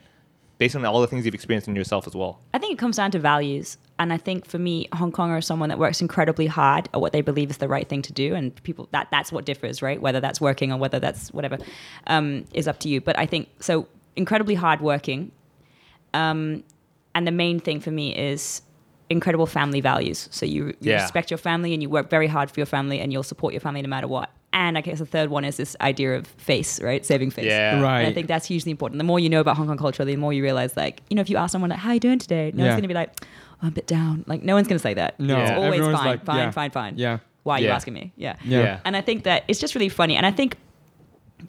[0.60, 2.40] based on all the things you've experienced in yourself as well.
[2.54, 3.78] I think it comes down to values.
[3.98, 7.12] And I think for me, Hong Konger is someone that works incredibly hard at what
[7.12, 8.36] they believe is the right thing to do.
[8.36, 10.00] And people that that's what differs, right?
[10.00, 11.58] Whether that's working or whether that's whatever
[12.06, 13.02] um, is up to you.
[13.02, 15.32] But I think so incredibly hardworking.
[16.14, 16.64] Um,
[17.16, 18.62] and the main thing for me is
[19.10, 20.30] incredible family values.
[20.32, 21.02] So you, you Yeah.
[21.02, 23.62] respect your family and you work very hard for your family and you'll support your
[23.62, 24.30] family no matter what.
[24.54, 27.06] And I guess the third one is this idea of face, right?
[27.06, 27.46] Saving face.
[27.46, 27.82] Yeah.
[27.82, 28.00] Right.
[28.02, 29.00] And I think that's hugely important.
[29.00, 31.22] The more you know about Hong Kong culture, the more you realize, like, you know,
[31.22, 32.52] if you ask someone, like, how are you doing today?
[32.54, 32.70] No Yeah.
[32.70, 33.28] one's going to be like, oh,
[33.64, 34.24] I'm a bit down.
[34.28, 35.20] Like, no one's going to say that.
[35.20, 36.52] No, It's always everyone's fine, like, fine, yeah.
[36.52, 36.98] fine, fine.
[36.98, 37.18] Yeah.
[37.44, 38.14] Why are you asking me?
[38.16, 38.36] Yeah.
[38.46, 38.60] Yeah.
[38.62, 38.80] Yeah.
[38.86, 40.16] And I think that it's just really funny.
[40.16, 40.56] And I think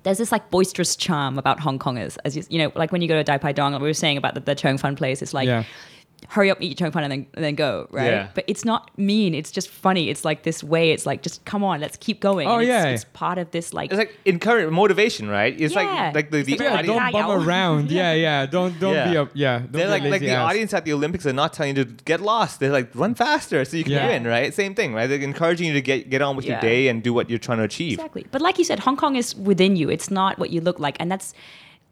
[0.02, 3.06] there's this like boisterous charm about Hong Kongers, as you, you know, like when you
[3.06, 5.22] go to Dai Pai Dong, like we were saying about the, the Chong Fun place,
[5.22, 5.64] it's like, Yeah.
[6.28, 8.06] Hurry up, eat your Chong Fun and then, and then go, right?
[8.06, 8.28] Yeah.
[8.34, 9.34] But it's not mean.
[9.34, 10.08] It's just funny.
[10.10, 10.90] It's like this way.
[10.92, 12.48] It's like, just come on, let's keep going.
[12.48, 12.86] Oh, And it's, yeah.
[12.86, 15.54] It's part of this like, It's like encourage motivation, right?
[15.58, 15.82] It's Yeah.
[15.82, 17.46] like like the, the It's Yeah, don't bum Yeah.
[17.46, 17.90] around.
[18.00, 18.46] Yeah, yeah.
[18.46, 19.10] Don't don't Yeah.
[19.10, 19.58] be a yeah.
[19.58, 20.50] Don't They're be a like like lazy the ass.
[20.50, 22.58] audience at the Olympics are not telling you to get lost.
[22.60, 24.08] They're like run faster so you can Yeah.
[24.08, 24.52] win, right?
[24.54, 25.06] Same thing, right?
[25.06, 27.58] They're encouraging you to get get on with your day and do what you're trying
[27.58, 27.98] to achieve.
[27.98, 28.26] Exactly.
[28.30, 29.90] But like you said, Hong Kong is within you.
[29.90, 30.96] It's not what you look like.
[31.00, 31.34] And that's,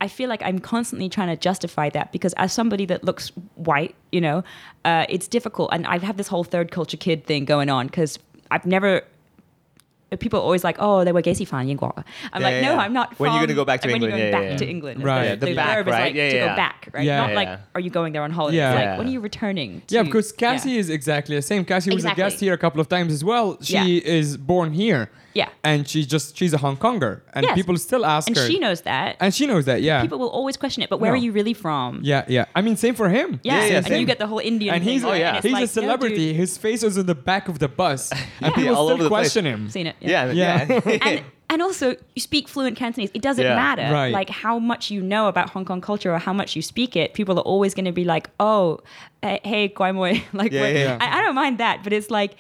[0.03, 3.95] I feel like I'm constantly trying to justify that because as somebody that looks white,
[4.11, 4.43] you know,
[4.85, 5.71] uh, it's difficult.
[5.73, 8.19] And I have this whole third culture kid thing going on because
[8.51, 9.03] I've never.
[10.19, 12.77] People are always like, oh, they were Gacy fan I'm Yeah, like, no, yeah.
[12.85, 13.19] I'm not.
[13.19, 14.67] When you're from- gonna go back to when England, you're yeah, going yeah, back yeah.
[14.67, 15.05] to England.
[15.05, 15.23] Right.
[15.23, 16.01] The, Yeah, the the back, verb is right?
[16.07, 16.49] like Yeah, to yeah.
[16.49, 17.05] go back, right?
[17.07, 17.17] Yeah.
[17.21, 18.57] Not Yeah, like, are you going there on holiday?
[18.59, 18.71] Yeah.
[18.73, 18.99] It's like, Yeah.
[18.99, 19.83] when are you returning?
[19.87, 20.81] To, Yeah, because Cassie Yeah.
[20.81, 21.65] is exactly the same.
[21.65, 23.57] Cassie was a guest here a couple of times as well.
[23.63, 23.87] She Yeah.
[24.19, 25.09] is born here.
[25.35, 25.49] Yeah.
[25.65, 27.21] And she just she's a Hong Konger.
[27.35, 27.55] And Yes.
[27.55, 28.43] people still ask And her.
[28.45, 29.17] And she knows that.
[29.21, 30.03] and she knows that, yeah.
[30.03, 31.15] People will always question it, but where No.
[31.15, 32.01] are you really from?
[32.03, 32.45] yeah, yeah.
[32.55, 33.41] I mean same for him.
[33.43, 34.01] Yeah, Yeah, yeah, and same.
[34.01, 35.21] you get the whole Indian And thing, he's right?
[35.21, 35.37] yeah.
[35.37, 36.17] And he's like, a celebrity.
[36.33, 38.11] dude, His face is in the back of the bus.
[38.41, 39.33] And people all still the place.
[39.33, 39.69] question him.
[39.71, 39.97] seen it.
[40.01, 40.67] Yeah, Yeah.
[40.69, 40.99] yeah.
[41.09, 43.11] and and also you speak fluent Cantonese.
[43.13, 43.55] It doesn't Yeah.
[43.55, 44.11] matter Right.
[44.13, 47.13] like how much you know about Hong Kong culture or how much you speak it.
[47.13, 48.81] People are always going to be like, "Oh,
[49.23, 50.99] eh, hey, Kwai Moi." like, Yeah, yeah, yeah.
[51.01, 52.33] I, I don't mind that, but it's like,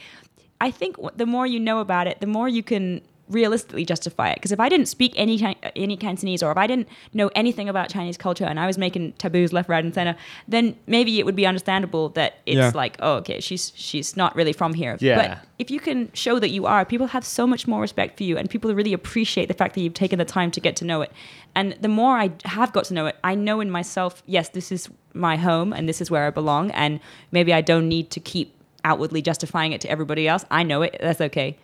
[0.67, 4.37] I think the more you know about it, the more you can realistically justify it.
[4.37, 5.37] Because if I didn't speak any
[5.75, 9.13] any Cantonese, or if I didn't know anything about Chinese culture, and I was making
[9.15, 10.15] taboos left, right, and center,
[10.49, 12.73] then maybe it would be understandable that it's Yeah.
[12.83, 14.97] like, oh, okay, she's she's not really from here.
[15.01, 15.17] Yeah.
[15.21, 15.27] But
[15.59, 18.37] if you can show that you are, people have so much more respect for you,
[18.39, 21.01] and people really appreciate the fact that you've taken the time to get to know
[21.03, 21.11] it.
[21.55, 24.71] And the more I have got to know it, I know in myself, yes, this
[24.73, 27.01] is my home, and this is where I belong, and
[27.31, 28.49] maybe I don't need to keep
[28.85, 30.45] outwardly justifying it to everybody else.
[30.51, 30.97] I know it.
[31.01, 31.57] That's okay.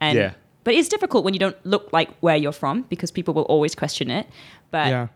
[0.00, 0.32] And Yeah.
[0.64, 3.74] but it's difficult when you don't look like where you're from because people will always
[3.74, 4.26] question it.
[4.70, 5.06] But Yeah.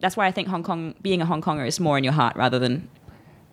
[0.00, 2.36] that's why I think Hong Kong, being a Hong Konger, is more in your heart
[2.36, 2.88] rather than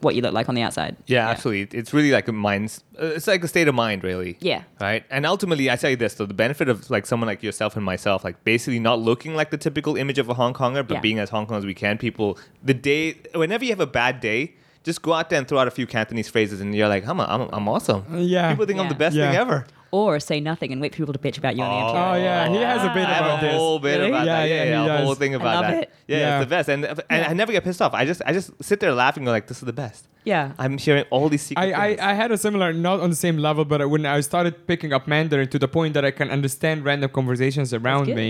[0.01, 0.95] what you look like on the outside.
[1.07, 1.79] Yeah, absolutely.
[1.79, 2.83] It's really like a mind's.
[3.01, 4.37] Uh, it's like a state of mind, really.
[4.39, 4.63] Yeah.
[4.79, 5.03] Right.
[5.09, 7.83] And ultimately, I tell you this: though, the benefit of like someone like yourself and
[7.85, 10.99] myself, like basically not looking like the typical image of a Hong Konger, but Yeah.
[10.99, 11.97] being as Hong Kong as we can.
[11.97, 14.53] People, the day, whenever you have a bad day.
[14.85, 17.19] Just go out there and throw out a few Cantonese phrases, and you're like, "I'm,
[17.19, 18.51] I'm, I'm awesome." yeah.
[18.51, 19.27] People think I'm the best Yeah.
[19.31, 19.65] thing ever.
[19.95, 21.87] Or say nothing and wait for people to bitch about you on the Oh.
[21.87, 22.07] internet.
[22.11, 23.55] Oh yeah, he has a bit I have about a this.
[23.55, 24.09] whole bit Really?
[24.09, 24.49] about Yeah, that.
[24.49, 25.03] yeah, Yeah, he yeah, a does.
[25.05, 25.83] whole thing I about love that.
[25.83, 25.89] it.
[26.07, 26.35] Yeah, Yeah.
[26.39, 26.81] it's the best, and
[27.13, 27.93] and I never get pissed off.
[27.93, 30.51] I just I just sit there laughing, go like, "This is the best." Yeah.
[30.63, 32.01] I'm hearing all these secret I, things.
[32.01, 34.91] I, I had a similar, not on the same level, but when I started picking
[34.91, 38.15] up Mandarin to the point that I can understand random conversations around good.
[38.15, 38.29] me.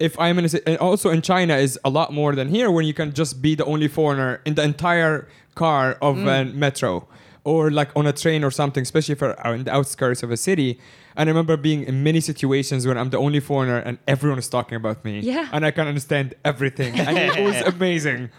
[0.00, 2.68] If I'm in a, si- and also in China is a lot more than here,
[2.76, 6.26] when you can just be the only foreigner in the entire car of Mm.
[6.26, 7.06] a metro
[7.50, 10.36] or like on a train or something, especially for uh, in the outskirts of a
[10.48, 10.70] city.
[11.18, 14.48] And I remember being in many situations when I'm the only foreigner and everyone is
[14.56, 15.14] talking about me.
[15.18, 15.48] Yeah.
[15.54, 16.92] And I can understand everything.
[17.06, 18.22] And it was amazing.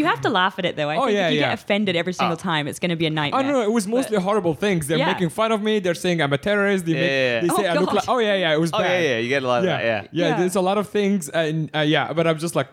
[0.00, 0.88] You have to laugh at it though.
[0.88, 1.50] I Oh, think yeah, if you yeah.
[1.50, 3.42] get offended every single time, it's going to be a nightmare.
[3.42, 3.62] don't know.
[3.62, 4.86] It was mostly horrible things.
[4.86, 5.12] They're Yeah.
[5.12, 5.78] making fun of me.
[5.84, 6.86] They're saying I'm a terrorist.
[6.86, 7.40] They, make, Yeah.
[7.42, 8.08] they say Oh, I look like.
[8.08, 8.54] Oh yeah, yeah.
[8.56, 8.90] It was oh bad.
[9.02, 9.76] yeah, yeah, you get a lot of Yeah.
[9.76, 9.84] that.
[9.84, 10.00] Yeah.
[10.12, 10.38] yeah, Yeah.
[10.40, 12.68] There's a lot of things, and uh, yeah, but I'm just like,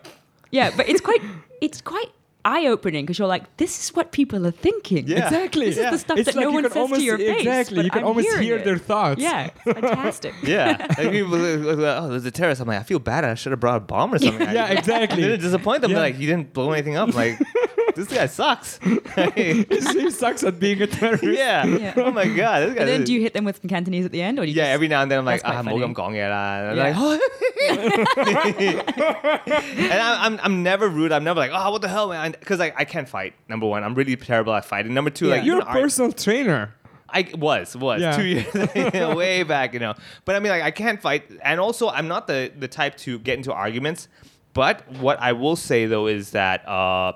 [0.51, 1.21] Yeah, but it's quite
[1.61, 2.11] it's quite
[2.45, 5.07] eye opening because you're like, this is what people are thinking.
[5.07, 5.25] Yeah.
[5.25, 5.65] exactly.
[5.65, 7.17] This is the stuff It's that no like you one can says almost, to your
[7.17, 7.39] face.
[7.39, 7.83] Exactly.
[7.83, 8.65] You can I'm almost hear it.
[8.65, 9.21] their thoughts.
[9.21, 10.33] Yeah, fantastic.
[10.43, 12.61] Yeah, like people, uh, oh, there's a terrorist.
[12.61, 13.25] I'm like, I feel bad.
[13.25, 14.47] I should have brought a bomb or something.
[14.47, 15.21] Yeah, I exactly.
[15.21, 15.91] didn't disappoint them.
[15.91, 15.95] Yeah.
[15.99, 17.13] They're like, you didn't blow anything up.
[17.15, 17.39] Like,
[17.95, 18.79] this guy sucks.
[19.35, 21.23] he sucks at being a terrorist.
[21.23, 21.65] yeah.
[21.65, 21.93] Yeah.
[21.97, 22.79] Oh my god, this guy.
[22.81, 24.51] And then is- do you hit them with some Cantonese at the end, or do
[24.51, 25.93] you yeah, just, every now and then I'm like, That's ah, quite I'm funny.
[25.93, 26.93] gong And Yeah.
[26.93, 27.21] they're like,
[28.95, 31.11] and I, I'm I'm never rude.
[31.11, 32.31] I'm never like, oh, what the hell, man?
[32.31, 33.33] Because like I can't fight.
[33.49, 34.93] Number one, I'm really terrible at fighting.
[34.93, 36.73] Number two, like You're a ar- personal trainer.
[37.09, 38.15] I was was Yeah.
[38.17, 38.53] two years
[39.15, 39.93] way back, you know.
[40.25, 43.19] But I mean, like, I can't fight, and also I'm not the the type to
[43.19, 44.07] get into arguments.
[44.53, 47.13] But what I will say though is that uh,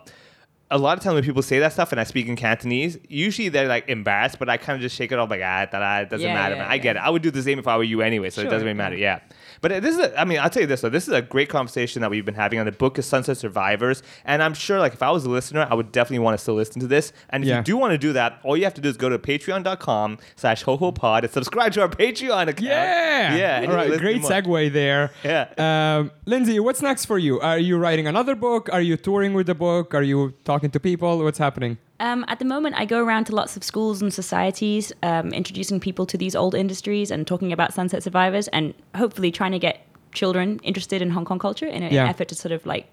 [0.71, 3.49] a lot of times when people say that stuff and I speak in Cantonese, usually
[3.49, 6.19] they're like embarrassed, but I kind of just shake it off like ah, it doesn't
[6.27, 6.69] Yeah, matter, yeah.
[6.69, 6.99] I get it.
[6.99, 8.95] I would do the same if I were you anyway, so it doesn't really matter.
[8.95, 9.19] Yeah.
[9.61, 10.89] But this is, a, I mean, I'll tell you this though.
[10.89, 14.03] This is a great conversation that we've been having on the book is Sunset Survivors,
[14.25, 16.55] and I'm sure like if I was a listener, I would definitely want to still
[16.55, 17.11] listen to this.
[17.29, 17.57] And if Yeah.
[17.57, 20.17] you do want to do that, all you have to do is go to patreon.com
[20.35, 22.61] slash hohopod and subscribe to our Patreon account.
[22.61, 23.35] Yeah.
[23.63, 23.65] Yeah.
[23.77, 24.31] All you Great more.
[24.31, 25.11] segue there.
[25.23, 25.47] Yeah.
[25.57, 27.39] Um, Lindsay, what's next for you?
[27.41, 28.69] Are you writing another book?
[28.71, 29.93] Are you touring with the book?
[29.93, 31.19] Are you talking to people?
[31.23, 31.77] What's happening?
[31.99, 35.79] Um, at the moment, I go around to lots of schools and societies, um, introducing
[35.79, 39.85] people to these old industries and talking about sunset survivors, and hopefully trying to get
[40.13, 42.07] children interested in Hong Kong culture in an Yeah.
[42.07, 42.87] effort to sort of like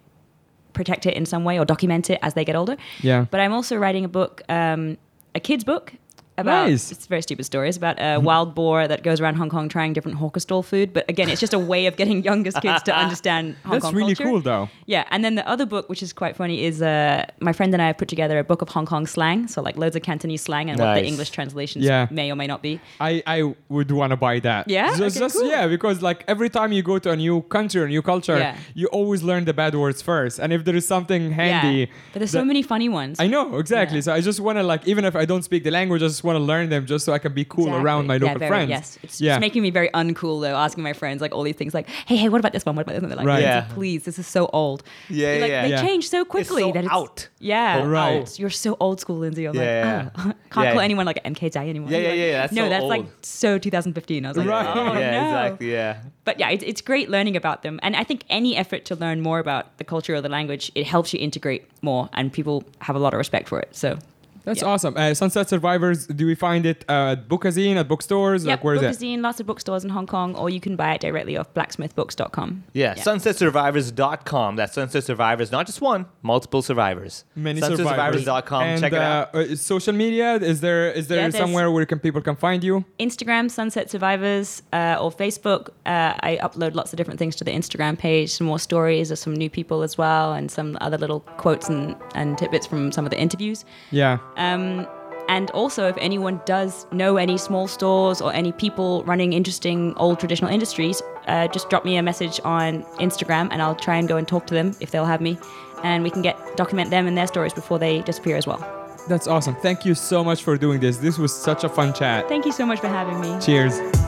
[0.73, 2.77] protect it in some way or document it as they get older.
[3.01, 3.27] Yeah.
[3.31, 4.99] But I'm also writing a book, um,
[5.35, 5.95] a kids book.
[6.39, 6.93] About, Nice.
[6.93, 10.19] It's very stupid stories about a wild boar that goes around Hong Kong trying different
[10.19, 10.93] hawker stall food.
[10.93, 13.95] But again, it's just a way of getting youngest kids to understand Hong That's Kong
[13.95, 14.31] really culture.
[14.31, 14.69] cool, though.
[14.87, 17.83] Yeah, and then the other book, which is quite funny, is uh, my friend and
[17.83, 20.43] I have put together a book of Hong Kong slang, so like loads of Cantonese
[20.43, 22.07] slang and what the English translations Yeah.
[22.11, 22.81] may or may not be.
[23.01, 24.69] I, I would want to buy that.
[24.69, 24.89] Yeah?
[24.97, 25.49] Just, Okay, just- cool.
[25.49, 28.57] yeah, because like every time you go to a new country or new culture, Yeah.
[28.75, 30.39] you always learn the bad words first.
[30.39, 33.19] And if there is something handy, yeah, but there's so many funny ones.
[33.21, 33.99] I know exactly.
[33.99, 34.03] Yeah.
[34.03, 36.25] So I just want to like, even if I don't speak the language, I just
[36.27, 37.85] want to learn them just so I can be cool Exactly.
[37.85, 38.71] around my yeah, local very, friends.
[38.71, 39.35] Yes, it's, yeah.
[39.35, 42.17] it's making me very uncool though, asking my friends like all these things like, hey,
[42.17, 42.77] hey, what about this one?
[42.77, 43.09] What about this one?
[43.11, 43.43] They're like, Right.
[43.43, 43.67] Yeah.
[43.71, 44.83] please, this is so old.
[45.09, 45.63] Yeah, They're like, yeah.
[45.63, 45.83] They Yeah.
[45.83, 47.29] change so quickly it's so that it's out.
[47.39, 48.21] Yeah, oh, Right.
[48.21, 48.39] out.
[48.39, 49.47] You're so old school, Lindsay.
[49.47, 50.11] I'm oh, Yeah.
[50.15, 50.73] like, oh, can't Yeah.
[50.73, 51.91] call anyone like MK Jai anymore.
[51.91, 54.25] Yeah, You're yeah, yeah, that's no, so that's like so 2015.
[54.25, 54.67] I was like, Right.
[54.77, 55.27] oh yeah, no.
[55.47, 55.73] exactly.
[55.73, 55.97] Yeah.
[56.25, 57.79] but yeah, it's, it's great learning about them.
[57.83, 60.87] And I think any effort to learn more about the culture or the language, it
[60.87, 63.69] helps you integrate more, and people have a lot of respect for it.
[63.77, 63.99] So
[64.47, 64.69] That's Yeah.
[64.69, 64.95] awesome.
[64.97, 68.45] Uh, Sunset Survivors, do we find it uh, at Bookazine, at bookstores?
[68.45, 68.87] yeah, like, where is it?
[68.93, 72.63] Bookazine, lots of bookstores in Hong Kong, or you can buy it directly off blacksmithbooks.com.
[72.73, 74.57] Yeah, sunsetsurvivors.com.
[74.57, 77.25] That's Sunset Survivors, not just one, multiple survivors.
[77.35, 78.25] Many survivors.
[78.25, 78.63] Sunsetsurvivors.com.
[78.63, 79.35] And, Check it out.
[79.35, 82.63] Uh, uh, social media, is there is there Yeah, somewhere where can people can find
[82.63, 82.85] you?
[83.01, 85.69] Instagram, Sunset Survivors, uh, or Facebook.
[85.85, 89.19] Uh, I upload lots of different things to the Instagram page, some more stories of
[89.19, 93.05] some new people as well, and some other little quotes and, and tidbits from some
[93.05, 93.65] of the interviews.
[93.91, 94.19] Yeah.
[94.37, 94.87] Um,
[95.29, 100.21] and also, if anyone does know any small stores or any people running interesting old
[100.21, 104.17] traditional industries, uh, just drop me a message on Instagram and I'll try and go
[104.17, 105.39] and talk to them if they'll have me.
[105.83, 108.61] And we can get document them and their stories before they disappear as well.
[109.09, 109.55] That's awesome.
[109.57, 110.99] Thank you so much for doing this.
[110.99, 112.29] This was such a fun chat.
[112.29, 113.39] Thank you so much for having me.
[113.41, 114.06] Cheers.